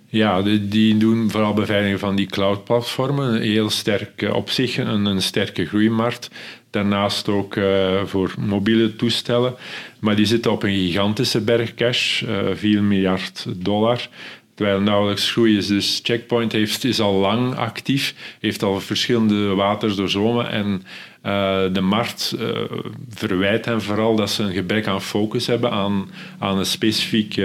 Ja, 0.08 0.42
die, 0.42 0.98
doen 0.98 1.32
vooral 1.32 1.54
beveiliging 1.54 2.00
van 2.00 2.16
die 2.16 2.26
cloud-platformen. 2.26 3.42
Heel 3.42 3.70
sterk 3.70 4.30
op 4.34 4.50
zich, 4.50 4.78
een, 4.78 5.06
een 5.06 5.22
sterke 5.22 5.66
groeimarkt. 5.66 6.30
Daarnaast 6.70 7.30
ook 7.30 7.56
uh, 7.56 8.04
voor 8.06 8.34
mobiele 8.38 8.96
toestellen. 8.96 9.56
Maar 10.00 10.16
die 10.16 10.26
zitten 10.26 10.52
op 10.52 10.64
een 10.64 10.76
gigantische 10.76 11.42
berg 11.42 11.74
cash, 11.74 12.22
uh, 12.22 12.40
4 12.54 12.84
miljard 12.84 13.46
dollar. 13.56 14.08
Terwijl 14.56 14.80
nauwelijks 14.80 15.32
groei 15.32 15.58
is. 15.58 15.68
Dus 15.68 16.00
Checkpoint 16.04 16.52
heeft, 16.52 16.84
is 16.84 17.00
al 17.00 17.14
lang 17.14 17.56
actief, 17.56 18.16
heeft 18.40 18.64
al 18.64 18.80
verschillende 18.80 19.54
waters 19.54 19.96
doorzwommen. 19.96 20.50
En 20.50 20.84
uh, 21.26 21.74
de 21.74 21.82
markt 21.82 22.36
uh, 22.40 22.50
verwijt 23.10 23.66
hen 23.66 23.82
vooral 23.82 24.16
dat 24.16 24.30
ze 24.30 24.44
een 24.44 24.54
gebrek 24.54 24.88
aan 24.88 25.02
focus 25.02 25.48
hebben 25.48 25.72
aan, 25.72 26.10
aan 26.40 26.58
een 26.58 26.66
specifiek 26.66 27.38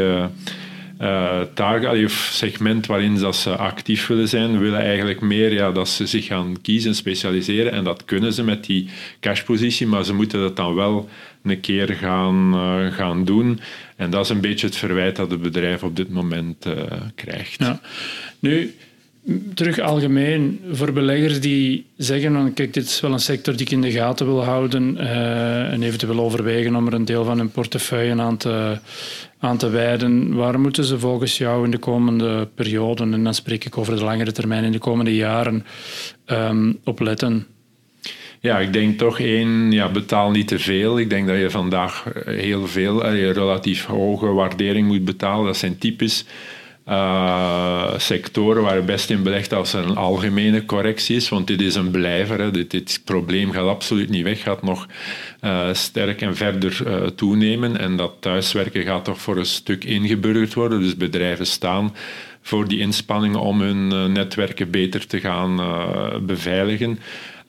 target 1.55 2.05
of 2.05 2.29
segment 2.33 2.87
waarin 2.87 3.19
dat 3.19 3.37
ze 3.37 3.57
actief 3.57 4.07
willen 4.07 4.29
zijn. 4.29 4.59
Willen 4.59 4.81
eigenlijk 4.81 5.21
meer 5.21 5.53
ja, 5.53 5.73
dat 5.73 5.89
ze 5.89 6.07
zich 6.07 6.27
gaan 6.27 6.57
kiezen, 6.63 6.95
specialiseren. 6.95 7.73
En 7.73 7.85
dat 7.85 8.05
kunnen 8.05 8.33
ze 8.33 8.43
met 8.43 8.65
die 8.65 8.89
cashpositie, 9.21 9.87
maar 9.87 10.05
ze 10.05 10.15
moeten 10.15 10.41
dat 10.41 10.57
dan 10.57 10.75
wel 10.75 11.09
een 11.43 11.61
keer 11.61 11.89
gaan, 11.89 12.55
uh, 12.55 12.93
gaan 12.93 13.25
doen. 13.25 13.61
En 13.97 14.11
dat 14.11 14.25
is 14.25 14.31
een 14.31 14.41
beetje 14.41 14.67
het 14.67 14.77
verwijt 14.77 15.17
dat 15.17 15.31
het 15.31 15.43
bedrijf 15.43 15.83
op 15.83 15.97
dit 15.97 16.11
moment 16.11 16.67
uh, 16.67 16.75
krijgt. 17.15 17.59
Ja. 17.59 17.81
Nu, 18.39 18.75
terug 19.55 19.79
algemeen, 19.79 20.61
voor 20.73 20.93
beleggers 20.93 21.41
die 21.41 21.87
zeggen: 21.97 22.33
van, 22.33 22.55
kijk, 22.55 22.75
dit 22.75 22.85
is 22.85 23.01
wel 23.01 23.13
een 23.13 23.19
sector 23.19 23.57
die 23.57 23.67
ik 23.67 23.73
in 23.73 23.81
de 23.81 23.91
gaten 23.91 24.27
wil 24.27 24.45
houden 24.45 24.97
uh, 24.97 25.73
en 25.73 25.83
eventueel 25.83 26.21
overwegen 26.21 26.77
om 26.77 26.87
er 26.87 26.95
een 26.95 27.05
deel 27.05 27.25
van 27.25 27.39
hun 27.39 27.51
portefeuille 27.51 28.21
aan 28.21 28.37
te, 28.37 28.79
aan 29.41 29.57
te 29.57 29.69
wijden. 29.69 30.35
Waar 30.35 30.61
moeten 30.61 30.85
ze 30.85 30.99
volgens 30.99 31.39
jou 31.39 31.65
in 31.65 31.71
de 31.71 31.79
komende 31.79 32.49
perioden, 32.55 33.15
en 33.15 33.25
dan 33.25 33.35
spreek 33.35 33.65
ik 33.65 33.79
over 33.79 33.97
de 33.97 34.05
langere 34.05 34.33
termijn, 34.33 34.65
in 34.65 34.73
de 34.73 34.79
komende 34.79 35.15
jaren, 35.15 35.67
um, 36.27 36.79
op 36.85 37.01
letten? 37.01 37.47
Ja, 38.41 38.59
ik 38.59 38.73
denk 38.73 38.99
toch 38.99 39.21
één, 39.21 39.73
ja, 39.73 39.91
betaal 39.91 40.31
niet 40.31 40.49
te 40.49 40.59
veel. 40.59 40.99
Ik 40.99 41.11
denk 41.11 41.27
dat 41.27 41.39
je 41.39 41.51
vandaag 41.51 42.05
heel 42.25 42.67
veel, 42.67 43.13
je 43.13 43.31
relatief 43.31 43.85
hoge 43.85 44.27
waardering 44.27 44.87
moet 44.87 45.05
betalen. 45.05 45.47
Dat 45.47 45.57
zijn 45.57 45.79
typisch 45.79 46.25
uh, 46.91 47.93
sectoren 47.97 48.63
waar 48.63 48.77
je 48.77 48.83
best 48.83 49.11
in 49.11 49.23
belegt 49.23 49.53
als 49.53 49.73
er 49.73 49.85
een 49.85 49.97
algemene 49.97 50.65
correctie 50.65 51.17
is, 51.17 51.29
want 51.29 51.47
dit 51.47 51.61
is 51.61 51.75
een 51.75 51.91
blijver. 51.91 52.53
Dit, 52.53 52.71
dit 52.71 53.01
probleem 53.05 53.51
gaat 53.51 53.67
absoluut 53.67 54.09
niet 54.09 54.25
weg, 54.25 54.43
gaat 54.43 54.63
nog 54.63 54.87
uh, 55.41 55.69
sterk 55.73 56.21
en 56.21 56.37
verder 56.37 56.81
uh, 56.87 57.07
toenemen. 57.07 57.79
En 57.79 57.97
dat 57.97 58.13
thuiswerken 58.21 58.83
gaat 58.83 59.05
toch 59.05 59.21
voor 59.21 59.37
een 59.37 59.47
stuk 59.47 59.85
ingeburgerd 59.85 60.55
worden. 60.55 60.81
Dus 60.81 60.97
bedrijven 60.97 61.47
staan 61.47 61.95
voor 62.43 62.69
die 62.69 62.79
inspanningen 62.79 63.41
om 63.41 63.61
hun 63.61 64.13
netwerken 64.13 64.71
beter 64.71 65.07
te 65.07 65.21
gaan 65.21 65.61
beveiligen. 66.27 66.99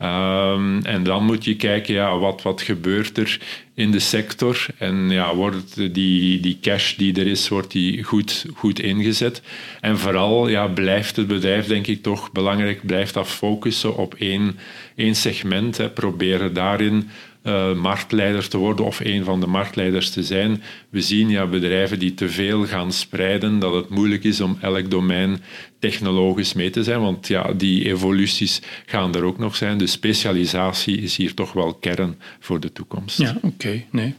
Um, 0.04 0.84
en 0.84 1.04
dan 1.04 1.26
moet 1.26 1.44
je 1.44 1.56
kijken, 1.56 1.94
ja, 1.94 2.18
wat, 2.18 2.42
wat 2.42 2.62
gebeurt 2.62 3.18
er 3.18 3.40
in 3.76 3.92
de 3.92 4.00
sector? 4.00 4.66
En 4.78 5.10
ja, 5.10 5.36
wordt 5.36 5.94
die, 5.94 6.40
die 6.40 6.58
cash 6.62 6.96
die 6.96 7.20
er 7.20 7.28
is, 7.28 7.48
wordt 7.48 7.72
die 7.72 8.04
goed, 8.04 8.46
goed 8.54 8.80
ingezet? 8.80 9.42
En 9.82 9.98
vooral 9.98 10.48
ja, 10.48 10.68
blijft 10.68 11.16
het 11.16 11.28
bedrijf, 11.28 11.68
denk 11.68 11.88
ik, 11.88 12.02
toch 12.02 12.32
belangrijk, 12.32 12.86
blijft 12.86 13.14
dat 13.14 13.28
focussen 13.28 13.98
op 13.98 14.14
één, 14.14 14.60
één 14.96 15.16
segment. 15.16 15.78
Hè. 15.78 15.90
Proberen 15.90 16.54
daarin 16.54 17.10
uh, 17.44 17.74
marktleider 17.74 18.48
te 18.48 18.58
worden 18.58 18.86
of 18.86 19.00
een 19.00 19.24
van 19.24 19.40
de 19.40 19.48
marktleiders 19.48 20.10
te 20.10 20.24
zijn. 20.24 20.64
We 20.90 21.02
zien 21.02 21.30
ja, 21.30 21.48
bedrijven 21.48 22.00
die 22.00 22.14
te 22.14 22.30
veel 22.30 22.66
gaan 22.66 22.92
spreiden, 22.92 23.60
dat 23.60 23.74
het 23.74 23.90
moeilijk 23.90 24.24
is 24.24 24.42
om 24.42 24.58
elk 24.62 24.92
domein 24.92 25.42
technologisch 25.80 26.54
mee 26.54 26.70
te 26.70 26.84
zijn, 26.84 27.02
want 27.02 27.28
ja, 27.28 27.54
die 27.54 27.86
evoluties 27.86 28.62
gaan 28.86 29.16
er 29.16 29.24
ook 29.24 29.38
nog 29.38 29.56
zijn. 29.56 29.78
Dus 29.78 29.92
specialisatie 29.92 31.02
is 31.02 31.16
hier 31.16 31.34
toch 31.34 31.54
wel 31.54 31.74
kern 31.74 32.16
voor 32.40 32.60
de 32.60 32.72
toekomst. 32.72 33.18
Ja, 33.18 33.36
oké. 33.42 33.84
Nee. 33.92 34.14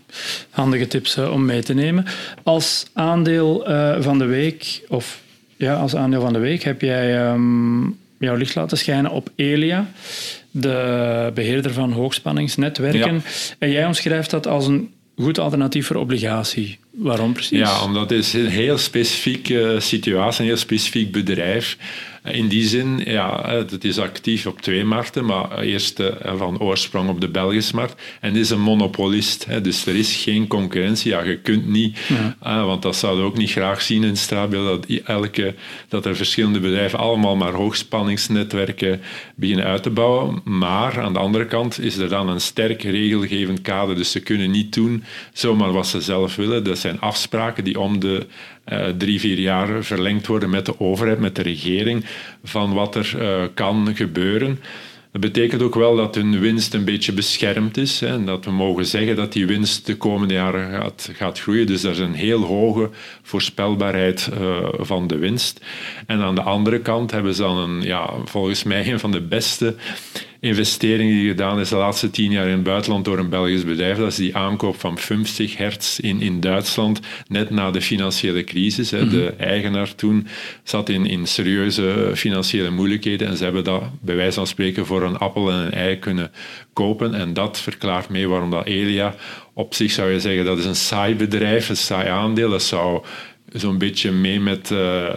Handige 0.50 0.86
tips 0.86 1.16
uh, 1.16 1.32
om 1.32 1.44
mee 1.44 1.62
te 1.62 1.74
nemen. 1.74 2.04
Als 2.42 2.86
aandeel 2.92 3.70
uh, 3.70 3.96
van 4.00 4.18
de 4.18 4.24
week, 4.24 4.82
of 4.88 5.20
ja, 5.56 5.74
als 5.74 5.96
aandeel 5.96 6.20
van 6.20 6.32
de 6.32 6.38
week 6.38 6.62
heb 6.62 6.80
jij 6.80 7.32
um, 7.32 7.98
jouw 8.22 8.36
licht 8.36 8.54
laten 8.54 8.78
schijnen 8.78 9.10
op 9.10 9.30
Elia 9.36 9.90
de 10.50 11.30
beheerder 11.34 11.72
van 11.72 11.92
hoogspanningsnetwerken. 11.92 13.22
En 13.58 13.70
jij 13.70 13.86
omschrijft 13.86 14.30
dat 14.30 14.46
als 14.46 14.66
een 14.66 14.90
goed 15.16 15.38
alternatief 15.38 15.86
voor 15.86 15.96
obligatie. 15.96 16.78
Waarom 16.90 17.32
precies? 17.32 17.58
Ja, 17.58 17.82
omdat 17.84 18.10
het 18.10 18.18
is 18.18 18.32
een 18.32 18.46
heel 18.46 18.78
specifieke 18.78 19.76
situatie, 19.78 20.40
een 20.40 20.46
heel 20.46 20.56
specifiek 20.56 21.12
bedrijf. 21.12 21.76
In 22.24 22.48
die 22.48 22.64
zin, 22.64 23.00
ja, 23.04 23.48
het 23.48 23.84
is 23.84 23.98
actief 23.98 24.46
op 24.46 24.60
twee 24.60 24.84
markten, 24.84 25.24
maar 25.24 25.60
eerst 25.60 26.00
eh, 26.00 26.36
van 26.36 26.60
oorsprong 26.60 27.08
op 27.08 27.20
de 27.20 27.28
Belgische 27.28 27.74
markt. 27.74 28.02
En 28.20 28.28
het 28.28 28.36
is 28.36 28.50
een 28.50 28.60
monopolist, 28.60 29.46
dus 29.62 29.86
er 29.86 29.96
is 29.96 30.16
geen 30.16 30.46
concurrentie. 30.46 31.10
Ja, 31.10 31.22
je 31.22 31.38
kunt 31.38 31.68
niet, 31.68 31.98
eh, 32.40 32.64
want 32.64 32.82
dat 32.82 32.96
zouden 32.96 33.24
we 33.24 33.30
ook 33.30 33.36
niet 33.36 33.50
graag 33.50 33.82
zien 33.82 34.04
in 34.04 34.16
Strabil, 34.16 34.64
dat, 34.64 34.86
elke, 35.04 35.54
dat 35.88 36.06
er 36.06 36.16
verschillende 36.16 36.60
bedrijven 36.60 36.98
allemaal 36.98 37.36
maar 37.36 37.52
hoogspanningsnetwerken 37.52 39.00
beginnen 39.34 39.64
uit 39.64 39.82
te 39.82 39.90
bouwen. 39.90 40.40
Maar 40.44 41.00
aan 41.00 41.12
de 41.12 41.18
andere 41.18 41.46
kant 41.46 41.80
is 41.80 41.96
er 41.96 42.08
dan 42.08 42.28
een 42.28 42.40
sterk 42.40 42.82
regelgevend 42.82 43.60
kader, 43.60 43.96
dus 43.96 44.10
ze 44.10 44.20
kunnen 44.20 44.50
niet 44.50 44.74
doen 44.74 45.04
zomaar 45.32 45.72
wat 45.72 45.86
ze 45.86 46.00
zelf 46.00 46.36
willen. 46.36 46.64
Dat 46.64 46.78
zijn 46.78 47.00
afspraken 47.00 47.64
die 47.64 47.80
om 47.80 48.00
de 48.00 48.26
uh, 48.68 48.86
drie, 48.86 49.20
vier 49.20 49.38
jaar 49.38 49.84
verlengd 49.84 50.26
worden 50.26 50.50
met 50.50 50.66
de 50.66 50.80
overheid, 50.80 51.18
met 51.18 51.36
de 51.36 51.42
regering, 51.42 52.04
van 52.44 52.72
wat 52.72 52.94
er 52.94 53.14
uh, 53.18 53.42
kan 53.54 53.90
gebeuren. 53.94 54.58
Dat 55.12 55.20
betekent 55.20 55.62
ook 55.62 55.74
wel 55.74 55.96
dat 55.96 56.14
hun 56.14 56.40
winst 56.40 56.74
een 56.74 56.84
beetje 56.84 57.12
beschermd 57.12 57.76
is. 57.76 58.00
Hè, 58.00 58.06
en 58.06 58.26
dat 58.26 58.44
we 58.44 58.50
mogen 58.50 58.86
zeggen 58.86 59.16
dat 59.16 59.32
die 59.32 59.46
winst 59.46 59.86
de 59.86 59.96
komende 59.96 60.34
jaren 60.34 60.70
gaat, 60.70 61.10
gaat 61.12 61.40
groeien. 61.40 61.66
Dus 61.66 61.82
er 61.82 61.90
is 61.90 61.98
een 61.98 62.14
heel 62.14 62.42
hoge 62.42 62.90
voorspelbaarheid 63.22 64.30
uh, 64.40 64.58
van 64.78 65.06
de 65.06 65.16
winst. 65.16 65.64
En 66.06 66.20
aan 66.20 66.34
de 66.34 66.42
andere 66.42 66.80
kant 66.80 67.10
hebben 67.10 67.34
ze 67.34 67.42
dan 67.42 67.56
een, 67.56 67.82
ja, 67.82 68.10
volgens 68.24 68.62
mij 68.62 68.92
een 68.92 68.98
van 68.98 69.10
de 69.10 69.20
beste 69.20 69.74
investering 70.42 71.10
die 71.10 71.28
gedaan 71.28 71.60
is 71.60 71.68
de 71.68 71.76
laatste 71.76 72.10
tien 72.10 72.30
jaar 72.30 72.46
in 72.46 72.52
het 72.52 72.62
buitenland 72.62 73.04
door 73.04 73.18
een 73.18 73.28
Belgisch 73.28 73.64
bedrijf. 73.64 73.96
Dat 73.96 74.08
is 74.08 74.16
die 74.16 74.36
aankoop 74.36 74.80
van 74.80 74.98
50 74.98 75.56
hertz 75.56 75.98
in, 75.98 76.20
in 76.20 76.40
Duitsland, 76.40 77.00
net 77.28 77.50
na 77.50 77.70
de 77.70 77.80
financiële 77.80 78.44
crisis. 78.44 78.90
Hè. 78.90 79.08
De 79.08 79.32
mhm. 79.32 79.42
eigenaar 79.42 79.94
toen 79.94 80.26
zat 80.62 80.88
in, 80.88 81.06
in 81.06 81.26
serieuze 81.26 82.10
financiële 82.14 82.70
moeilijkheden 82.70 83.28
en 83.28 83.36
ze 83.36 83.44
hebben 83.44 83.64
dat 83.64 83.82
bij 84.00 84.16
wijze 84.16 84.32
van 84.32 84.46
spreken 84.46 84.86
voor 84.86 85.02
een 85.02 85.16
appel 85.16 85.50
en 85.50 85.58
een 85.58 85.72
ei 85.72 85.98
kunnen 85.98 86.30
kopen. 86.72 87.14
En 87.14 87.32
dat 87.32 87.60
verklaart 87.60 88.08
mee 88.08 88.28
waarom 88.28 88.50
dat 88.50 88.66
Elia 88.66 89.14
op 89.54 89.74
zich 89.74 89.90
zou 89.90 90.10
je 90.10 90.20
zeggen 90.20 90.44
dat 90.44 90.58
is 90.58 90.64
een 90.64 90.76
saai 90.76 91.14
bedrijf, 91.14 91.68
een 91.68 91.76
saai 91.76 92.08
aandeel. 92.08 92.50
Dat 92.50 92.62
zou 92.62 93.02
zo'n 93.52 93.78
beetje 93.78 94.10
mee 94.10 94.40
met... 94.40 94.70
Uh, 94.70 95.08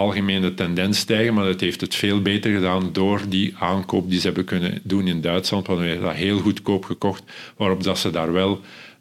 algemene 0.00 0.54
tendens 0.54 0.98
stijgen, 0.98 1.34
maar 1.34 1.46
het 1.46 1.60
heeft 1.60 1.80
het 1.80 1.94
veel 1.94 2.22
beter 2.22 2.52
gedaan 2.54 2.88
door 2.92 3.20
die 3.28 3.54
aankoop 3.58 4.10
die 4.10 4.20
ze 4.20 4.26
hebben 4.26 4.44
kunnen 4.44 4.80
doen 4.82 5.06
in 5.06 5.20
Duitsland, 5.20 5.66
want 5.66 5.78
we 5.78 5.86
hebben 5.86 6.06
dat 6.06 6.16
heel 6.16 6.38
goedkoop 6.38 6.84
gekocht, 6.84 7.22
waarop 7.56 7.82
dat 7.82 7.98
ze 7.98 8.10
daar 8.10 8.32
wel 8.32 8.60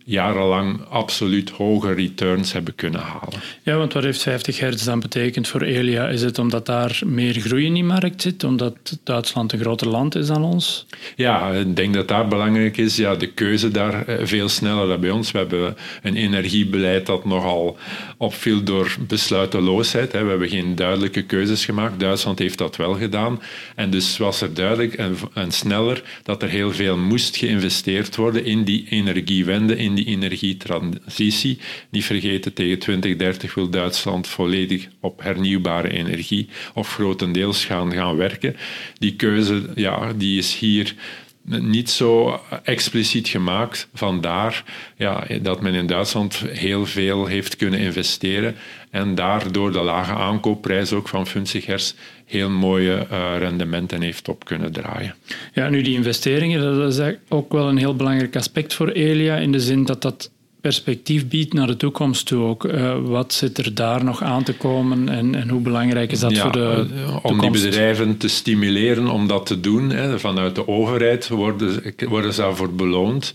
jarenlang 0.09 0.79
absoluut 0.89 1.49
hoge 1.49 1.93
returns 1.93 2.53
hebben 2.53 2.75
kunnen 2.75 3.01
halen. 3.01 3.39
Ja, 3.63 3.77
want 3.77 3.93
wat 3.93 4.03
heeft 4.03 4.21
50 4.21 4.59
hertz 4.59 4.83
dan 4.85 4.99
betekend 4.99 5.47
voor 5.47 5.61
Elia? 5.61 6.07
Is 6.07 6.21
het 6.21 6.39
omdat 6.39 6.65
daar 6.65 7.01
meer 7.05 7.33
groei 7.33 7.65
in 7.65 7.73
die 7.73 7.83
markt 7.83 8.21
zit, 8.21 8.43
omdat 8.43 8.99
Duitsland 9.03 9.53
een 9.53 9.59
groter 9.59 9.87
land 9.87 10.15
is 10.15 10.27
dan 10.27 10.43
ons? 10.43 10.85
Ja, 11.15 11.51
ik 11.51 11.75
denk 11.75 11.93
dat 11.93 12.07
daar 12.07 12.27
belangrijk 12.27 12.77
is. 12.77 12.95
Ja, 12.95 13.15
de 13.15 13.31
keuze 13.31 13.71
daar 13.71 14.07
eh, 14.07 14.25
veel 14.25 14.49
sneller 14.49 14.87
dan 14.87 14.99
bij 14.99 15.09
ons. 15.09 15.31
We 15.31 15.37
hebben 15.37 15.77
een 16.01 16.15
energiebeleid 16.15 17.05
dat 17.05 17.25
nogal 17.25 17.77
opviel 18.17 18.63
door 18.63 18.95
besluiteloosheid. 19.07 20.11
We 20.11 20.17
hebben 20.17 20.49
geen 20.49 20.75
duidelijke 20.75 21.21
keuzes 21.21 21.65
gemaakt. 21.65 21.99
Duitsland 21.99 22.39
heeft 22.39 22.57
dat 22.57 22.75
wel 22.75 22.93
gedaan. 22.93 23.41
En 23.75 23.89
dus 23.89 24.17
was 24.17 24.41
er 24.41 24.53
duidelijk 24.53 24.93
en, 24.93 25.15
en 25.33 25.51
sneller 25.51 26.03
dat 26.23 26.43
er 26.43 26.49
heel 26.49 26.71
veel 26.71 26.97
moest 26.97 27.37
geïnvesteerd 27.37 28.15
worden 28.15 28.45
in 28.45 28.63
die 28.63 28.85
energiewende, 28.89 29.77
in 29.77 29.95
die 29.95 29.98
energietransitie. 30.05 31.59
Niet 31.89 32.05
vergeten, 32.05 32.53
tegen 32.53 32.79
2030 32.79 33.53
wil 33.53 33.69
Duitsland 33.69 34.27
volledig 34.27 34.87
op 34.99 35.23
hernieuwbare 35.23 35.89
energie 35.89 36.49
of 36.73 36.93
grotendeels 36.93 37.65
gaan, 37.65 37.93
gaan 37.93 38.15
werken. 38.15 38.55
Die 38.97 39.15
keuze 39.15 39.71
ja, 39.75 40.13
die 40.13 40.37
is 40.37 40.55
hier 40.55 40.95
niet 41.49 41.89
zo 41.89 42.41
expliciet 42.63 43.27
gemaakt. 43.27 43.87
Vandaar 43.93 44.63
ja, 44.97 45.23
dat 45.41 45.61
men 45.61 45.73
in 45.73 45.87
Duitsland 45.87 46.35
heel 46.35 46.85
veel 46.85 47.25
heeft 47.25 47.55
kunnen 47.55 47.79
investeren 47.79 48.55
en 48.89 49.15
daardoor 49.15 49.71
de 49.71 49.81
lage 49.81 50.13
aankoopprijs 50.13 50.93
ook 50.93 51.07
van 51.07 51.27
50 51.27 51.65
hertz 51.65 51.93
heel 52.25 52.49
mooie 52.49 53.07
uh, 53.11 53.37
rendementen 53.37 54.01
heeft 54.01 54.27
op 54.27 54.45
kunnen 54.45 54.71
draaien. 54.71 55.15
Ja, 55.53 55.69
nu 55.69 55.81
die 55.81 55.95
investeringen, 55.95 56.77
dat 56.77 56.97
is 56.97 57.15
ook 57.29 57.51
wel 57.51 57.67
een 57.67 57.77
heel 57.77 57.95
belangrijk 57.95 58.35
aspect 58.35 58.73
voor 58.73 58.89
Elia, 58.89 59.35
in 59.35 59.51
de 59.51 59.59
zin 59.59 59.85
dat 59.85 60.01
dat 60.01 60.31
perspectief 60.61 61.27
biedt 61.27 61.53
naar 61.53 61.67
de 61.67 61.77
toekomst 61.77 62.25
toe 62.25 62.43
ook. 62.43 62.63
Uh, 62.63 62.97
wat 63.01 63.33
zit 63.33 63.57
er 63.57 63.75
daar 63.75 64.03
nog 64.03 64.23
aan 64.23 64.43
te 64.43 64.53
komen 64.53 65.09
en, 65.09 65.35
en 65.35 65.49
hoe 65.49 65.61
belangrijk 65.61 66.11
is 66.11 66.19
dat 66.19 66.37
voor 66.37 66.51
de 66.51 66.85
toekomst? 66.87 67.23
Om 67.23 67.39
die 67.39 67.51
bedrijven 67.51 68.17
te 68.17 68.27
stimuleren 68.27 69.07
om 69.07 69.27
dat 69.27 69.45
te 69.45 69.59
doen, 69.59 69.89
hè, 69.89 70.19
vanuit 70.19 70.55
de 70.55 70.67
overheid 70.67 71.27
worden, 71.27 71.93
worden 72.07 72.33
ze 72.33 72.41
daarvoor 72.41 72.73
beloond. 72.73 73.33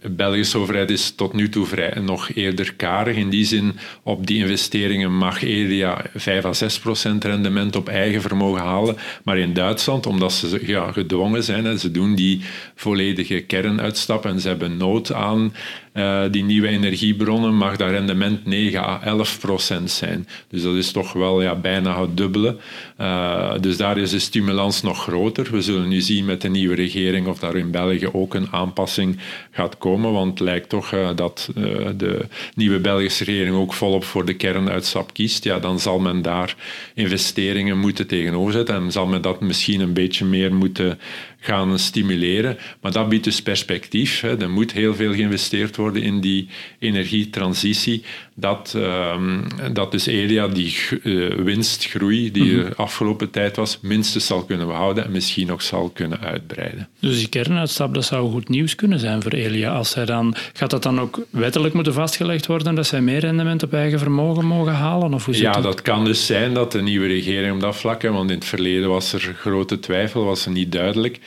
De 0.00 0.10
Belgische 0.10 0.58
overheid 0.58 0.90
is 0.90 1.10
tot 1.10 1.32
nu 1.32 1.48
toe 1.48 1.66
vrij, 1.66 2.00
nog 2.00 2.30
eerder 2.34 2.74
karig. 2.74 3.16
In 3.16 3.30
die 3.30 3.44
zin, 3.44 3.72
op 4.02 4.26
die 4.26 4.38
investeringen 4.38 5.16
mag 5.16 5.42
EDIA 5.42 6.04
5 6.14 6.44
à 6.44 6.52
6 6.52 6.78
procent 6.78 7.24
rendement 7.24 7.76
op 7.76 7.88
eigen 7.88 8.20
vermogen 8.20 8.62
halen. 8.62 8.96
Maar 9.24 9.38
in 9.38 9.54
Duitsland, 9.54 10.06
omdat 10.06 10.32
ze 10.32 10.62
ja, 10.66 10.92
gedwongen 10.92 11.44
zijn, 11.44 11.78
ze 11.78 11.90
doen 11.90 12.14
die 12.14 12.40
volledige 12.74 13.40
kernuitstap 13.40 14.26
en 14.26 14.40
ze 14.40 14.48
hebben 14.48 14.76
nood 14.76 15.12
aan 15.12 15.52
uh, 15.94 16.22
die 16.30 16.44
nieuwe 16.44 16.68
energiebronnen, 16.68 17.54
mag 17.54 17.76
dat 17.76 17.90
rendement 17.90 18.46
9 18.46 18.80
à 18.80 19.00
11 19.02 19.38
procent 19.40 19.90
zijn. 19.90 20.28
Dus 20.48 20.62
dat 20.62 20.74
is 20.74 20.92
toch 20.92 21.12
wel 21.12 21.42
ja, 21.42 21.54
bijna 21.54 22.00
het 22.00 22.16
dubbele. 22.16 22.56
Uh, 23.00 23.52
dus 23.60 23.76
daar 23.76 23.98
is 23.98 24.10
de 24.10 24.18
stimulans 24.18 24.82
nog 24.82 25.02
groter. 25.02 25.48
We 25.50 25.62
zullen 25.62 25.88
nu 25.88 26.00
zien 26.00 26.24
met 26.24 26.40
de 26.40 26.48
nieuwe 26.48 26.74
regering 26.74 27.26
of 27.26 27.38
daar 27.38 27.56
in 27.56 27.70
België 27.70 28.08
ook 28.12 28.34
een 28.34 28.48
aanpassing 28.50 29.18
gaat 29.50 29.78
komen, 29.78 30.12
want 30.12 30.30
het 30.30 30.40
lijkt 30.40 30.68
toch 30.68 30.92
uh, 30.92 31.08
dat 31.14 31.50
de 31.96 32.26
nieuwe 32.54 32.78
Belgische 32.78 33.24
regering 33.24 33.56
ook 33.56 33.72
volop 33.72 34.04
voor 34.04 34.24
de 34.24 34.34
kernuitstap 34.34 35.12
kiest. 35.12 35.44
Ja, 35.44 35.58
dan 35.58 35.80
zal 35.80 35.98
men 35.98 36.22
daar 36.22 36.56
investeringen 36.94 37.78
moeten 37.78 38.06
tegenover 38.06 38.52
zetten 38.52 38.74
en 38.74 38.92
zal 38.92 39.06
men 39.06 39.22
dat 39.22 39.40
misschien 39.40 39.80
een 39.80 39.92
beetje 39.92 40.24
meer 40.24 40.54
moeten 40.54 40.98
gaan 41.40 41.78
stimuleren. 41.78 42.58
Maar 42.80 42.92
dat 42.92 43.08
biedt 43.08 43.24
dus 43.24 43.42
perspectief. 43.42 44.20
Hè. 44.20 44.40
Er 44.40 44.50
moet 44.50 44.72
heel 44.72 44.94
veel 44.94 45.12
geïnvesteerd 45.12 45.76
worden 45.76 45.79
in 45.88 46.20
die 46.20 46.48
energietransitie. 46.78 48.02
Dat, 48.34 48.74
um, 48.76 49.46
dat 49.72 49.90
dus 49.90 50.06
ELIA 50.06 50.48
die 50.48 50.76
uh, 51.02 51.34
winstgroei 51.34 52.30
die 52.30 52.62
er 52.62 52.74
afgelopen 52.76 53.30
tijd 53.30 53.56
was, 53.56 53.78
minstens 53.82 54.26
zal 54.26 54.44
kunnen 54.44 54.66
behouden 54.66 55.04
en 55.04 55.10
misschien 55.12 55.46
nog 55.46 55.62
zal 55.62 55.88
kunnen 55.88 56.20
uitbreiden. 56.20 56.88
Dus 57.00 57.18
die 57.18 57.28
kernuitstap, 57.28 57.94
dat 57.94 58.04
zou 58.04 58.30
goed 58.30 58.48
nieuws 58.48 58.74
kunnen 58.74 58.98
zijn 58.98 59.22
voor 59.22 59.32
Elia. 59.32 59.72
Als 59.72 59.90
zij 59.90 60.04
dan, 60.04 60.34
gaat 60.52 60.70
dat 60.70 60.82
dan 60.82 61.00
ook 61.00 61.26
wettelijk 61.30 61.74
moeten 61.74 61.94
vastgelegd 61.94 62.46
worden 62.46 62.74
dat 62.74 62.86
zij 62.86 63.00
meer 63.00 63.18
rendement 63.20 63.62
op 63.62 63.72
eigen 63.72 63.98
vermogen 63.98 64.46
mogen 64.46 64.74
halen? 64.74 65.14
Of 65.14 65.24
hoe 65.24 65.40
ja, 65.40 65.52
dat? 65.52 65.62
dat 65.62 65.82
kan 65.82 66.04
dus 66.04 66.26
zijn 66.26 66.54
dat 66.54 66.72
de 66.72 66.82
nieuwe 66.82 67.06
regering 67.06 67.54
op 67.54 67.60
dat 67.60 67.76
vlak, 67.76 68.02
want 68.02 68.30
in 68.30 68.36
het 68.36 68.44
verleden 68.44 68.88
was 68.88 69.12
er 69.12 69.34
grote 69.38 69.78
twijfel, 69.78 70.24
was 70.24 70.44
er 70.44 70.52
niet 70.52 70.72
duidelijk 70.72 71.18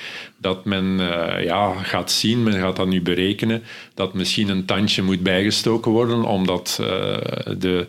dat 0.44 0.66
men 0.66 1.00
uh, 1.00 1.44
ja, 1.44 1.74
gaat 1.74 2.12
zien, 2.12 2.44
men 2.44 2.54
gaat 2.54 2.76
dat 2.76 2.88
nu 2.88 3.02
berekenen, 3.02 3.64
dat 3.94 4.14
misschien 4.14 4.50
een 4.50 4.66
tandje 4.66 5.02
moet 5.02 5.24
bijgestoken 5.24 5.92
worden 5.92 6.24
om 6.24 6.46
dat, 6.46 6.78
uh, 6.82 6.88
de 7.58 7.88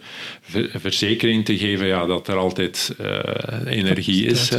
verzekering 0.75 1.44
te 1.44 1.58
geven 1.58 1.87
ja, 1.87 2.06
dat 2.06 2.28
er 2.28 2.37
altijd 2.37 2.96
uh, 3.00 3.18
energie 3.66 4.26
is. 4.26 4.52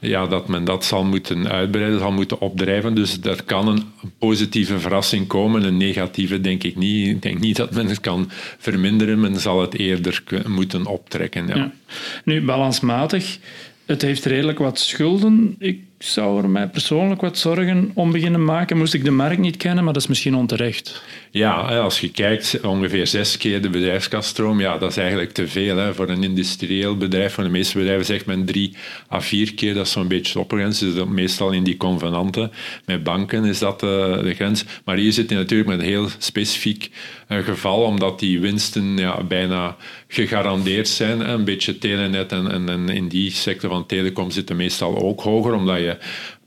ja, 0.00 0.26
dat 0.26 0.48
men 0.48 0.64
dat 0.64 0.84
zal 0.84 1.04
moeten 1.04 1.48
uitbreiden, 1.48 1.98
zal 1.98 2.12
moeten 2.12 2.40
opdrijven. 2.40 2.94
Dus 2.94 3.18
er 3.22 3.42
kan 3.44 3.68
een 3.68 3.82
positieve 4.18 4.78
verrassing 4.78 5.26
komen, 5.26 5.62
een 5.62 5.76
negatieve 5.76 6.40
denk 6.40 6.62
ik 6.62 6.76
niet. 6.76 7.08
Ik 7.08 7.22
denk 7.22 7.38
niet 7.40 7.56
dat 7.56 7.70
men 7.70 7.86
het 7.86 8.00
kan 8.00 8.30
verminderen, 8.58 9.20
men 9.20 9.40
zal 9.40 9.60
het 9.60 9.74
eerder 9.74 10.22
moeten 10.46 10.86
optrekken. 10.86 11.46
Ja. 11.46 11.56
ja. 11.56 11.72
Nu, 12.24 12.42
balansmatig, 12.42 13.38
het 13.86 14.02
heeft 14.02 14.24
redelijk 14.24 14.58
wat 14.58 14.78
schulden. 14.78 15.56
Ik 15.58 15.80
zou 16.04 16.42
er 16.42 16.48
mij 16.48 16.68
persoonlijk 16.68 17.20
wat 17.20 17.38
zorgen 17.38 17.90
om 17.94 18.12
beginnen 18.12 18.44
maken. 18.44 18.76
Moest 18.76 18.94
ik 18.94 19.04
de 19.04 19.10
markt 19.10 19.38
niet 19.38 19.56
kennen, 19.56 19.84
maar 19.84 19.92
dat 19.92 20.02
is 20.02 20.08
misschien 20.08 20.34
onterecht. 20.34 21.02
Ja, 21.30 21.52
als 21.78 22.00
je 22.00 22.10
kijkt, 22.10 22.60
ongeveer 22.60 23.06
zes 23.06 23.36
keer 23.36 23.62
de 23.62 23.70
bedrijfskaststroom, 23.70 24.60
ja, 24.60 24.78
dat 24.78 24.90
is 24.90 24.96
eigenlijk 24.96 25.32
te 25.32 25.48
veel. 25.48 25.76
Hè. 25.76 25.94
Voor 25.94 26.08
een 26.08 26.22
industrieel 26.22 26.96
bedrijf, 26.96 27.32
voor 27.32 27.44
de 27.44 27.50
meeste 27.50 27.78
bedrijven 27.78 28.04
zegt 28.04 28.26
men 28.26 28.44
drie 28.44 28.76
à 29.12 29.20
vier 29.20 29.54
keer, 29.54 29.74
dat 29.74 29.86
is 29.86 29.92
zo'n 29.92 30.08
beetje 30.08 30.32
topgrens. 30.32 30.78
Dus 30.78 31.04
meestal 31.04 31.50
in 31.50 31.64
die 31.64 31.76
convenanten. 31.76 32.50
Met 32.86 33.02
banken 33.02 33.44
is 33.44 33.58
dat 33.58 33.80
de, 33.80 34.14
eh, 34.16 34.22
de 34.22 34.34
grens. 34.34 34.64
Maar 34.84 34.96
hier 34.96 35.12
zit 35.12 35.28
je 35.28 35.34
natuurlijk 35.34 35.68
met 35.68 35.78
een 35.78 35.84
heel 35.84 36.08
specifiek 36.18 36.90
uh, 37.28 37.38
geval, 37.38 37.82
omdat 37.82 38.18
die 38.18 38.40
winsten 38.40 38.96
ja, 38.96 39.22
bijna 39.22 39.76
gegarandeerd 40.08 40.88
zijn. 40.88 41.30
Een 41.30 41.44
beetje 41.44 41.78
telenet 41.78 42.32
en, 42.32 42.50
en, 42.50 42.68
en 42.68 42.88
in 42.88 43.08
die 43.08 43.30
sector 43.30 43.70
van 43.70 43.86
telecom 43.86 44.30
zitten 44.30 44.56
meestal 44.56 44.98
ook 44.98 45.20
hoger, 45.20 45.52
omdat 45.54 45.78
je 45.78 45.89
der 45.90 45.98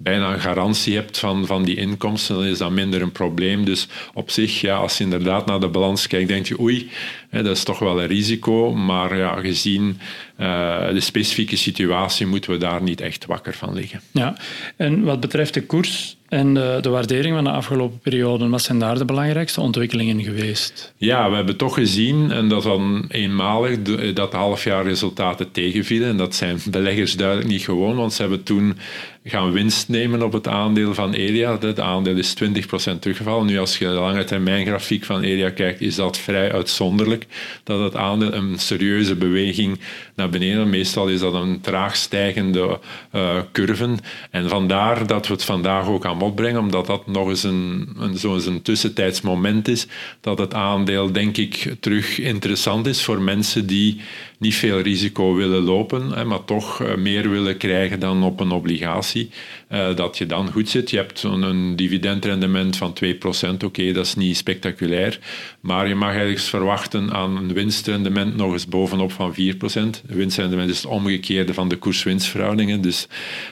bijna 0.04 0.34
een 0.34 0.40
garantie 0.40 0.96
hebt 0.96 1.20
van, 1.20 1.46
van 1.46 1.64
die 1.64 1.76
inkomsten, 1.76 2.36
dan 2.36 2.46
is 2.46 2.58
dat 2.58 2.72
minder 2.72 3.02
een 3.02 3.12
probleem. 3.12 3.66
Dus 3.66 3.88
op 4.14 4.30
zich, 4.30 4.62
ja, 4.62 4.76
als 4.76 4.98
je 4.98 5.04
inderdaad 5.04 5.46
naar 5.46 5.60
de 5.60 5.68
balans 5.68 6.08
kijkt, 6.08 6.28
denk 6.28 6.46
je 6.46 6.60
oei, 6.60 6.90
hè, 7.30 7.44
dat 7.44 7.56
is 7.56 7.64
toch 7.64 7.80
wel 7.80 8.02
een 8.02 8.08
risico. 8.08 8.74
Maar 8.74 9.18
ja, 9.18 9.36
gezien 9.36 10.00
uh, 10.40 10.90
de 10.90 11.00
specifieke 11.00 11.56
situatie 11.56 12.26
moeten 12.26 12.52
we 12.52 12.58
daar 12.58 12.82
niet 12.82 13.02
echt 13.02 13.26
wakker 13.26 13.54
van 13.54 13.74
liggen. 13.74 14.02
Ja, 14.12 14.36
en 14.76 15.04
wat 15.04 15.20
betreft 15.20 15.54
de 15.54 15.66
koers 15.66 16.18
en 16.30 16.54
de, 16.54 16.78
de, 16.82 16.90
waardering 16.90 17.36
van 17.36 17.44
de 17.44 17.50
afgelopen 17.50 18.00
periode, 18.00 18.50
wat 18.50 18.62
zijn 18.62 18.80
daar 18.80 18.98
de 18.98 19.06
belangrijkste 19.06 19.62
ontwikkelingen 19.62 20.24
geweest? 20.24 20.94
Ja, 20.98 21.30
we 21.30 21.36
hebben 21.36 21.58
toch 21.58 21.74
gezien, 21.74 22.32
en 22.32 22.48
dat 22.48 22.64
dan 22.64 23.06
eenmalig, 23.10 23.82
dat 24.14 24.34
halfjaarresultaten 24.34 25.52
tegenvielen. 25.52 26.10
En 26.10 26.18
dat 26.18 26.36
zijn 26.36 26.58
beleggers 26.70 27.16
duidelijk 27.16 27.50
niet 27.50 27.62
gewoon, 27.62 27.96
want 27.96 28.14
ze 28.14 28.22
hebben 28.22 28.44
toen 28.44 28.78
gaan 29.24 29.52
winst 29.52 29.90
nemen 29.94 30.22
op 30.22 30.34
het 30.34 30.48
aandeel 30.48 30.94
van 30.94 31.14
Elia. 31.14 31.58
Het 31.60 31.80
aandeel 31.80 32.18
is 32.18 32.36
20% 32.44 33.00
teruggevallen. 33.00 33.46
Nu, 33.46 33.60
als 33.60 33.78
je 33.78 33.86
de 33.86 33.92
lange 33.92 34.24
termijn 34.24 34.66
grafiek 34.66 35.04
van 35.04 35.22
Elia 35.22 35.50
kijkt, 35.50 35.82
is 35.82 35.96
dat 35.96 36.18
vrij 36.18 36.52
uitzonderlijk 36.52 37.26
dat 37.64 37.80
het 37.80 37.96
aandeel 37.96 38.34
een 38.34 38.60
serieuze 38.60 39.16
beweging 39.16 39.80
naar 40.16 40.30
beneden. 40.30 40.70
Meestal 40.70 41.08
is 41.08 41.20
dat 41.20 41.34
een 41.34 41.62
traag 41.62 41.96
stijgende 41.96 42.80
uh, 43.16 43.38
curve. 43.52 43.96
En 44.32 44.50
vandaar 44.50 45.08
dat 45.08 45.28
we 45.28 45.34
het 45.34 45.44
vandaag 45.44 45.88
ook 45.88 46.06
aan 46.06 46.18
bod 46.18 46.36
brengen, 46.36 46.60
omdat 46.60 46.86
dat 46.86 47.08
nog 47.08 47.28
eens 47.28 47.44
een, 47.44 47.90
een, 48.00 48.18
zo 48.18 48.34
eens 48.34 48.46
een 48.46 48.62
tussentijds 48.62 49.22
moment 49.22 49.68
is, 49.68 49.88
dat 50.22 50.38
het 50.38 50.54
aandeel, 50.54 51.12
denk 51.12 51.38
ik, 51.38 51.76
terug 51.80 52.20
interessant 52.20 52.88
is 52.88 53.04
voor 53.04 53.22
mensen 53.22 53.66
die 53.66 54.02
niet 54.44 54.56
veel 54.56 54.80
risico 54.80 55.36
willen 55.36 55.64
lopen, 55.64 56.28
maar 56.28 56.46
toch 56.46 56.82
eh, 56.82 56.96
meer 56.96 57.30
willen 57.30 57.58
krijgen 57.58 58.00
dan 58.00 58.24
op 58.24 58.40
een 58.40 58.52
obligatie. 58.52 59.30
Eh, 59.68 59.96
dat 59.96 60.18
je 60.18 60.26
dan 60.26 60.52
goed 60.52 60.70
zit. 60.70 60.90
Je 60.90 60.98
hebt 60.98 61.24
een 61.24 61.76
dividendrendement 61.76 62.78
van 62.78 62.94
2%, 62.94 63.64
oké, 63.64 63.92
dat 63.92 64.06
is 64.06 64.16
niet 64.16 64.38
spectaculair, 64.38 65.20
maar 65.60 65.88
je 65.88 65.96
mag 65.96 66.14
ergens 66.14 66.50
verwachten 66.50 67.14
aan 67.14 67.38
een 67.38 67.54
winstrendement 67.54 68.36
nog 68.36 68.52
eens 68.52 68.68
bovenop 68.68 69.12
van 69.12 69.34
4%. 69.34 70.02
winstrendement 70.08 70.70
is 70.70 70.78
het 70.78 70.86
omgekeerde 70.86 71.54
van 71.54 71.70
de 71.70 71.76
koers-winstverhoudingen, 71.76 72.82
dus 72.82 73.08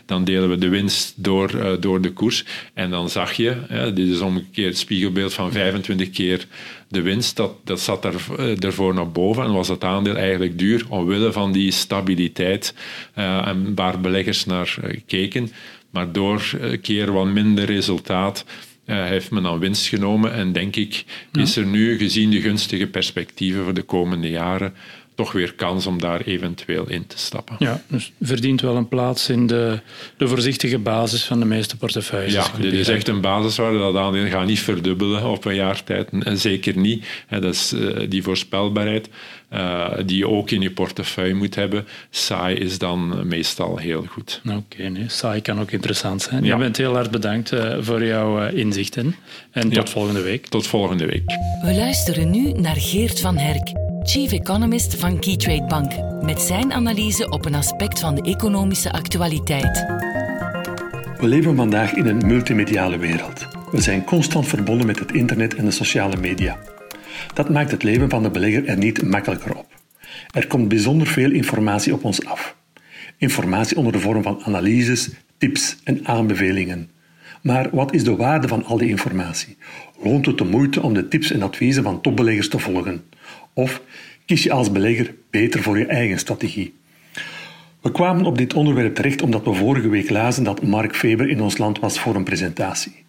dan 0.05 0.23
delen 0.23 0.49
we 0.49 0.57
de 0.57 0.69
winst 0.69 1.13
door, 1.15 1.55
uh, 1.55 1.71
door 1.79 2.01
de 2.01 2.11
koers. 2.11 2.45
En 2.73 2.89
dan 2.89 3.09
zag 3.09 3.33
je, 3.33 3.55
dit 3.93 4.07
is 4.07 4.19
omgekeerd 4.19 4.77
spiegelbeeld 4.77 5.33
van 5.33 5.51
25 5.51 6.09
keer 6.09 6.47
de 6.91 7.01
winst, 7.01 7.35
dat, 7.35 7.53
dat 7.63 7.79
zat 7.79 8.05
er, 8.05 8.15
uh, 8.39 8.63
ervoor 8.63 8.93
naar 8.93 9.11
boven 9.11 9.43
en 9.43 9.53
was 9.53 9.67
het 9.67 9.83
aandeel 9.83 10.15
eigenlijk 10.15 10.59
duur 10.59 10.85
omwille 10.89 11.31
van 11.31 11.51
die 11.51 11.71
stabiliteit 11.71 12.75
uh, 13.17 13.47
en 13.47 13.75
waar 13.75 14.01
beleggers 14.01 14.45
naar 14.45 14.77
keken. 15.05 15.51
Maar 15.89 16.11
door 16.11 16.51
een 16.59 16.81
keer 16.81 17.11
wat 17.11 17.25
minder 17.25 17.65
resultaat 17.65 18.45
uh, 18.85 19.05
heeft 19.05 19.31
men 19.31 19.43
dan 19.43 19.59
winst 19.59 19.87
genomen. 19.87 20.33
En 20.33 20.51
denk 20.51 20.75
ik, 20.75 21.05
is 21.33 21.55
er 21.55 21.65
nu, 21.65 21.97
gezien 21.97 22.29
de 22.29 22.41
gunstige 22.41 22.87
perspectieven 22.87 23.63
voor 23.63 23.73
de 23.73 23.81
komende 23.81 24.29
jaren, 24.29 24.73
toch 25.21 25.31
weer 25.31 25.53
kans 25.53 25.87
om 25.87 25.99
daar 25.99 26.21
eventueel 26.21 26.89
in 26.89 27.07
te 27.07 27.17
stappen. 27.17 27.55
Ja, 27.59 27.81
dus 27.87 28.11
verdient 28.21 28.61
wel 28.61 28.75
een 28.75 28.87
plaats 28.87 29.29
in 29.29 29.47
de, 29.47 29.79
de 30.17 30.27
voorzichtige 30.27 30.77
basis 30.77 31.23
van 31.23 31.39
de 31.39 31.45
meeste 31.45 31.77
portefeuilles. 31.77 32.33
Ja, 32.33 32.45
dit 32.59 32.73
is 32.73 32.87
echt 32.87 33.07
een 33.07 33.21
basiswaarde. 33.21 33.77
Dat 33.77 33.95
aandeel 33.95 34.27
gaat 34.27 34.45
niet 34.45 34.59
verdubbelen 34.59 35.23
op 35.23 35.45
een 35.45 35.55
jaar 35.55 35.83
tijd. 35.83 36.09
En 36.19 36.37
zeker 36.37 36.77
niet. 36.77 37.05
Dat 37.29 37.43
is 37.43 37.73
eh, 37.73 38.09
die 38.09 38.23
voorspelbaarheid 38.23 39.09
uh, 39.53 39.89
die 40.05 40.17
je 40.17 40.27
ook 40.27 40.51
in 40.51 40.61
je 40.61 40.71
portefeuille 40.71 41.33
moet 41.33 41.55
hebben. 41.55 41.87
Saai 42.09 42.55
is 42.55 42.77
dan 42.77 43.27
meestal 43.27 43.77
heel 43.77 44.05
goed. 44.09 44.41
Oké, 44.49 44.89
nee, 44.89 45.09
saai 45.09 45.41
kan 45.41 45.59
ook 45.59 45.71
interessant 45.71 46.21
zijn. 46.21 46.43
Ja. 46.43 46.53
Je 46.53 46.59
bent 46.59 46.77
heel 46.77 46.93
hard 46.93 47.11
bedankt 47.11 47.51
uh, 47.51 47.75
voor 47.79 48.05
jouw 48.05 48.47
inzichten. 48.47 49.15
En 49.51 49.69
tot 49.69 49.87
ja. 49.87 49.93
volgende 49.93 50.21
week. 50.21 50.47
Tot 50.47 50.67
volgende 50.67 51.05
week. 51.05 51.23
We 51.63 51.73
luisteren 51.73 52.29
nu 52.29 52.51
naar 52.51 52.75
Geert 52.77 53.19
van 53.19 53.37
Herk 53.37 53.90
chief 54.03 54.31
economist 54.31 54.95
van 54.95 55.19
Keytrade 55.19 55.65
Bank, 55.65 55.91
met 56.23 56.41
zijn 56.41 56.73
analyse 56.73 57.29
op 57.29 57.45
een 57.45 57.55
aspect 57.55 57.99
van 57.99 58.15
de 58.15 58.21
economische 58.21 58.91
actualiteit. 58.91 59.85
We 61.17 61.27
leven 61.27 61.55
vandaag 61.55 61.93
in 61.93 62.05
een 62.05 62.25
multimediale 62.25 62.97
wereld. 62.97 63.47
We 63.71 63.81
zijn 63.81 64.03
constant 64.03 64.47
verbonden 64.47 64.85
met 64.87 64.99
het 64.99 65.11
internet 65.11 65.55
en 65.55 65.65
de 65.65 65.71
sociale 65.71 66.17
media. 66.17 66.59
Dat 67.33 67.49
maakt 67.49 67.71
het 67.71 67.83
leven 67.83 68.09
van 68.09 68.23
de 68.23 68.29
belegger 68.29 68.65
er 68.65 68.77
niet 68.77 69.01
makkelijker 69.03 69.55
op. 69.55 69.67
Er 70.31 70.47
komt 70.47 70.67
bijzonder 70.67 71.07
veel 71.07 71.31
informatie 71.31 71.93
op 71.93 72.03
ons 72.03 72.25
af. 72.25 72.55
Informatie 73.17 73.77
onder 73.77 73.93
de 73.93 73.99
vorm 73.99 74.23
van 74.23 74.41
analyses, 74.43 75.09
tips 75.37 75.77
en 75.83 76.07
aanbevelingen. 76.07 76.89
Maar 77.41 77.69
wat 77.71 77.93
is 77.93 78.03
de 78.03 78.15
waarde 78.15 78.47
van 78.47 78.63
al 78.63 78.77
die 78.77 78.89
informatie? 78.89 79.57
Loont 80.03 80.25
het 80.25 80.37
de 80.37 80.43
moeite 80.43 80.81
om 80.81 80.93
de 80.93 81.07
tips 81.07 81.31
en 81.31 81.41
adviezen 81.41 81.83
van 81.83 82.01
topbeleggers 82.01 82.49
te 82.49 82.59
volgen? 82.59 83.03
Of 83.53 83.81
kies 84.25 84.43
je 84.43 84.51
als 84.51 84.71
belegger 84.71 85.13
beter 85.29 85.61
voor 85.61 85.77
je 85.77 85.85
eigen 85.85 86.19
strategie? 86.19 86.73
We 87.81 87.91
kwamen 87.91 88.25
op 88.25 88.37
dit 88.37 88.53
onderwerp 88.53 88.95
terecht 88.95 89.21
omdat 89.21 89.43
we 89.43 89.53
vorige 89.53 89.89
week 89.89 90.09
lazen 90.09 90.43
dat 90.43 90.61
Mark 90.61 90.95
Faber 90.95 91.29
in 91.29 91.41
ons 91.41 91.57
land 91.57 91.79
was 91.79 91.99
voor 91.99 92.15
een 92.15 92.23
presentatie. 92.23 93.03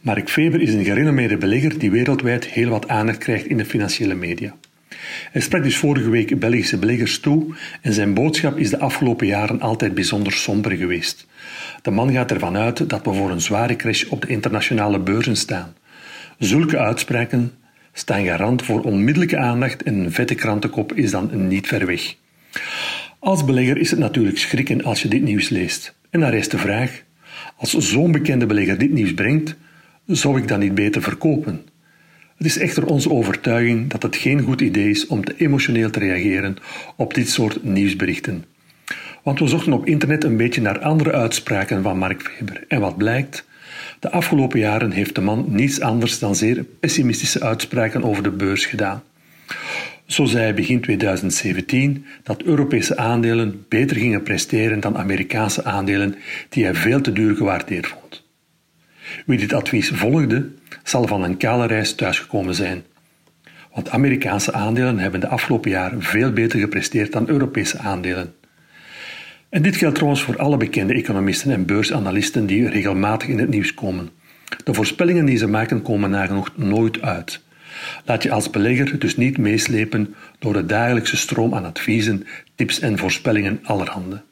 Mark 0.00 0.28
Faber 0.28 0.60
is 0.60 0.74
een 0.74 0.84
gerenommeerde 0.84 1.36
belegger 1.36 1.78
die 1.78 1.90
wereldwijd 1.90 2.46
heel 2.46 2.68
wat 2.68 2.88
aandacht 2.88 3.18
krijgt 3.18 3.46
in 3.46 3.56
de 3.56 3.64
financiële 3.64 4.14
media. 4.14 4.54
Hij 5.32 5.40
sprak 5.40 5.62
dus 5.62 5.76
vorige 5.76 6.10
week 6.10 6.38
Belgische 6.38 6.78
beleggers 6.78 7.20
toe 7.20 7.54
en 7.82 7.92
zijn 7.92 8.14
boodschap 8.14 8.56
is 8.56 8.70
de 8.70 8.78
afgelopen 8.78 9.26
jaren 9.26 9.60
altijd 9.60 9.94
bijzonder 9.94 10.32
somber 10.32 10.70
geweest. 10.70 11.26
De 11.82 11.90
man 11.90 12.12
gaat 12.12 12.30
ervan 12.30 12.56
uit 12.56 12.90
dat 12.90 13.04
we 13.04 13.12
voor 13.12 13.30
een 13.30 13.40
zware 13.40 13.76
crash 13.76 14.04
op 14.04 14.20
de 14.20 14.28
internationale 14.28 14.98
beurzen 14.98 15.36
staan. 15.36 15.74
Zulke 16.38 16.78
uitspraken 16.78 17.52
staan 17.98 18.24
garant 18.24 18.62
voor 18.62 18.80
onmiddellijke 18.80 19.36
aandacht 19.36 19.82
en 19.82 19.94
een 19.94 20.12
vette 20.12 20.34
krantenkop 20.34 20.92
is 20.92 21.10
dan 21.10 21.48
niet 21.48 21.66
ver 21.66 21.86
weg. 21.86 22.14
Als 23.18 23.44
belegger 23.44 23.78
is 23.78 23.90
het 23.90 23.98
natuurlijk 23.98 24.38
schrikken 24.38 24.84
als 24.84 25.02
je 25.02 25.08
dit 25.08 25.22
nieuws 25.22 25.48
leest. 25.48 25.94
En 26.10 26.20
dan 26.20 26.30
rijst 26.30 26.50
de 26.50 26.58
vraag: 26.58 27.02
als 27.56 27.72
zo'n 27.72 28.12
bekende 28.12 28.46
belegger 28.46 28.78
dit 28.78 28.90
nieuws 28.90 29.14
brengt, 29.14 29.56
zou 30.06 30.38
ik 30.38 30.48
dan 30.48 30.58
niet 30.58 30.74
beter 30.74 31.02
verkopen? 31.02 31.66
Het 32.36 32.46
is 32.46 32.58
echter 32.58 32.86
onze 32.86 33.10
overtuiging 33.10 33.90
dat 33.90 34.02
het 34.02 34.16
geen 34.16 34.40
goed 34.40 34.60
idee 34.60 34.90
is 34.90 35.06
om 35.06 35.24
te 35.24 35.34
emotioneel 35.36 35.90
te 35.90 35.98
reageren 35.98 36.56
op 36.96 37.14
dit 37.14 37.30
soort 37.30 37.64
nieuwsberichten. 37.64 38.44
Want 39.22 39.38
we 39.38 39.46
zochten 39.46 39.72
op 39.72 39.86
internet 39.86 40.24
een 40.24 40.36
beetje 40.36 40.60
naar 40.60 40.78
andere 40.78 41.12
uitspraken 41.12 41.82
van 41.82 41.98
Mark 41.98 42.32
Weber. 42.38 42.64
En 42.68 42.80
wat 42.80 42.96
blijkt? 42.96 43.46
De 44.00 44.10
afgelopen 44.10 44.58
jaren 44.58 44.90
heeft 44.90 45.14
de 45.14 45.20
man 45.20 45.44
niets 45.48 45.80
anders 45.80 46.18
dan 46.18 46.34
zeer 46.34 46.64
pessimistische 46.80 47.42
uitspraken 47.42 48.04
over 48.04 48.22
de 48.22 48.30
beurs 48.30 48.66
gedaan. 48.66 49.02
Zo 50.06 50.24
zei 50.24 50.42
hij 50.42 50.54
begin 50.54 50.80
2017 50.80 52.06
dat 52.22 52.42
Europese 52.42 52.96
aandelen 52.96 53.64
beter 53.68 53.96
gingen 53.96 54.22
presteren 54.22 54.80
dan 54.80 54.98
Amerikaanse 54.98 55.64
aandelen 55.64 56.14
die 56.48 56.64
hij 56.64 56.74
veel 56.74 57.00
te 57.00 57.12
duur 57.12 57.36
gewaardeerd 57.36 57.86
vond. 57.86 58.24
Wie 59.26 59.38
dit 59.38 59.52
advies 59.52 59.88
volgde, 59.88 60.48
zal 60.82 61.06
van 61.06 61.22
een 61.22 61.36
kale 61.36 61.66
reis 61.66 61.94
thuisgekomen 61.94 62.54
zijn. 62.54 62.82
Want 63.74 63.90
Amerikaanse 63.90 64.52
aandelen 64.52 64.98
hebben 64.98 65.20
de 65.20 65.28
afgelopen 65.28 65.70
jaren 65.70 66.02
veel 66.02 66.32
beter 66.32 66.58
gepresteerd 66.58 67.12
dan 67.12 67.28
Europese 67.28 67.78
aandelen. 67.78 68.34
En 69.48 69.62
dit 69.62 69.76
geldt 69.76 69.94
trouwens 69.94 70.22
voor 70.22 70.36
alle 70.36 70.56
bekende 70.56 70.94
economisten 70.94 71.50
en 71.50 71.66
beursanalisten 71.66 72.46
die 72.46 72.68
regelmatig 72.68 73.28
in 73.28 73.38
het 73.38 73.48
nieuws 73.48 73.74
komen. 73.74 74.10
De 74.64 74.74
voorspellingen 74.74 75.24
die 75.24 75.36
ze 75.36 75.46
maken 75.46 75.82
komen 75.82 76.10
nagenoeg 76.10 76.52
nooit 76.56 77.02
uit. 77.02 77.40
Laat 78.04 78.22
je 78.22 78.30
als 78.30 78.50
belegger 78.50 78.98
dus 78.98 79.16
niet 79.16 79.38
meeslepen 79.38 80.14
door 80.38 80.52
de 80.52 80.66
dagelijkse 80.66 81.16
stroom 81.16 81.54
aan 81.54 81.64
adviezen, 81.64 82.26
tips 82.54 82.80
en 82.80 82.98
voorspellingen 82.98 83.60
allerhande. 83.62 84.22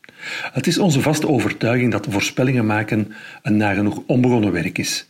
Het 0.52 0.66
is 0.66 0.78
onze 0.78 1.00
vaste 1.00 1.28
overtuiging 1.28 1.92
dat 1.92 2.06
voorspellingen 2.10 2.66
maken 2.66 3.12
een 3.42 3.56
nagenoeg 3.56 4.02
onbegonnen 4.06 4.52
werk 4.52 4.78
is. 4.78 5.08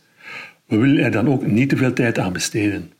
We 0.65 0.77
willen 0.77 1.03
er 1.03 1.11
dan 1.11 1.29
ook 1.29 1.45
niet 1.45 1.69
te 1.69 1.77
veel 1.77 1.93
tijd 1.93 2.19
aan 2.19 2.33
besteden. 2.33 2.91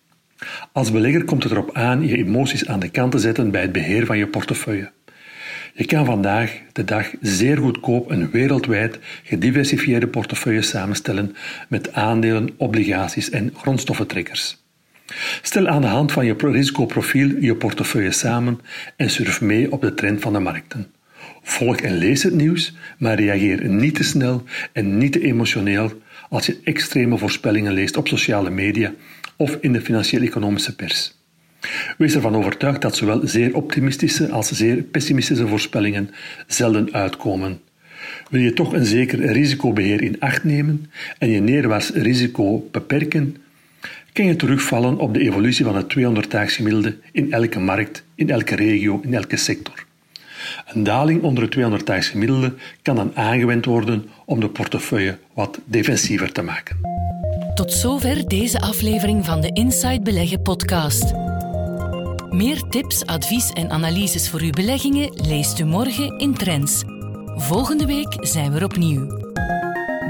Als 0.71 0.91
belegger 0.91 1.23
komt 1.23 1.43
het 1.43 1.51
erop 1.51 1.73
aan 1.73 2.07
je 2.07 2.17
emoties 2.17 2.67
aan 2.67 2.79
de 2.79 2.89
kant 2.89 3.11
te 3.11 3.19
zetten 3.19 3.51
bij 3.51 3.61
het 3.61 3.71
beheer 3.71 4.05
van 4.05 4.17
je 4.17 4.27
portefeuille. 4.27 4.91
Je 5.77 5.85
kan 5.85 6.05
vandaag 6.05 6.61
de 6.73 6.83
dag 6.83 7.11
zeer 7.21 7.57
goedkoop 7.57 8.09
een 8.09 8.31
wereldwijd 8.31 8.99
gediversifieerde 9.23 10.07
portefeuille 10.07 10.61
samenstellen 10.61 11.35
met 11.67 11.93
aandelen, 11.93 12.49
obligaties 12.57 13.29
en 13.29 13.53
grondstoffentrekkers. 13.53 14.63
Stel 15.41 15.67
aan 15.67 15.81
de 15.81 15.87
hand 15.87 16.11
van 16.11 16.25
je 16.25 16.35
risicoprofiel 16.37 17.35
je 17.39 17.55
portefeuille 17.55 18.11
samen 18.11 18.59
en 18.95 19.09
surf 19.09 19.41
mee 19.41 19.71
op 19.71 19.81
de 19.81 19.93
trend 19.93 20.21
van 20.21 20.33
de 20.33 20.39
markten. 20.39 20.91
Volg 21.43 21.75
en 21.75 21.97
lees 21.97 22.23
het 22.23 22.33
nieuws, 22.33 22.75
maar 22.97 23.19
reageer 23.19 23.69
niet 23.69 23.95
te 23.95 24.03
snel 24.03 24.43
en 24.71 24.97
niet 24.97 25.11
te 25.11 25.21
emotioneel 25.21 26.01
als 26.29 26.45
je 26.45 26.59
extreme 26.63 27.17
voorspellingen 27.17 27.73
leest 27.73 27.97
op 27.97 28.07
sociale 28.07 28.49
media 28.49 28.93
of 29.35 29.57
in 29.61 29.73
de 29.73 29.81
financieel-economische 29.81 30.75
pers. 30.75 31.16
Wees 31.97 32.15
ervan 32.15 32.35
overtuigd 32.35 32.81
dat 32.81 32.95
zowel 32.95 33.21
zeer 33.23 33.55
optimistische 33.55 34.29
als 34.29 34.51
zeer 34.51 34.75
pessimistische 34.75 35.47
voorspellingen 35.47 36.09
zelden 36.47 36.93
uitkomen. 36.93 37.59
Wil 38.29 38.41
je 38.41 38.53
toch 38.53 38.73
een 38.73 38.85
zeker 38.85 39.31
risicobeheer 39.31 40.01
in 40.01 40.19
acht 40.19 40.43
nemen 40.43 40.91
en 41.17 41.29
je 41.29 41.39
neerwaarts 41.39 41.89
risico 41.89 42.67
beperken, 42.71 43.37
kan 44.13 44.25
je 44.25 44.35
terugvallen 44.35 44.97
op 44.97 45.13
de 45.13 45.19
evolutie 45.19 45.65
van 45.65 45.75
het 45.75 45.95
200-daags 45.97 46.55
gemiddelde 46.55 46.97
in 47.11 47.31
elke 47.31 47.59
markt, 47.59 48.03
in 48.15 48.29
elke 48.29 48.55
regio, 48.55 48.99
in 49.03 49.13
elke 49.13 49.37
sector. 49.37 49.85
Een 50.73 50.83
daling 50.83 51.21
onder 51.21 51.43
het 51.43 51.57
200-daags 51.57 52.09
gemiddelde 52.09 52.53
kan 52.81 52.95
dan 52.95 53.11
aangewend 53.15 53.65
worden 53.65 54.09
om 54.25 54.39
de 54.39 54.49
portefeuille 54.49 55.17
wat 55.33 55.59
defensiever 55.65 56.31
te 56.31 56.41
maken. 56.41 56.77
Tot 57.55 57.73
zover 57.73 58.27
deze 58.27 58.59
aflevering 58.59 59.25
van 59.25 59.41
de 59.41 59.49
Inside 59.53 60.01
Beleggen 60.01 60.41
podcast. 60.41 61.13
Meer 62.29 62.61
tips, 62.69 63.05
advies 63.05 63.51
en 63.51 63.69
analyses 63.69 64.29
voor 64.29 64.41
uw 64.41 64.49
beleggingen 64.49 65.11
leest 65.13 65.59
u 65.59 65.65
morgen 65.65 66.17
in 66.17 66.33
Trends. 66.33 66.83
Volgende 67.35 67.85
week 67.85 68.17
zijn 68.19 68.51
we 68.51 68.57
er 68.57 68.63
opnieuw. 68.63 69.07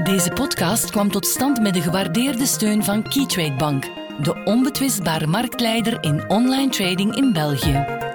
Deze 0.04 0.30
podcast 0.30 0.90
kwam 0.90 1.10
tot 1.10 1.26
stand 1.26 1.60
met 1.60 1.74
de 1.74 1.80
gewaardeerde 1.80 2.46
steun 2.46 2.84
van 2.84 3.02
Keytrade 3.02 3.56
Bank, 3.56 3.84
de 4.22 4.42
onbetwistbare 4.44 5.26
marktleider 5.26 6.02
in 6.02 6.28
online 6.28 6.70
trading 6.70 7.16
in 7.16 7.32
België. 7.32 8.07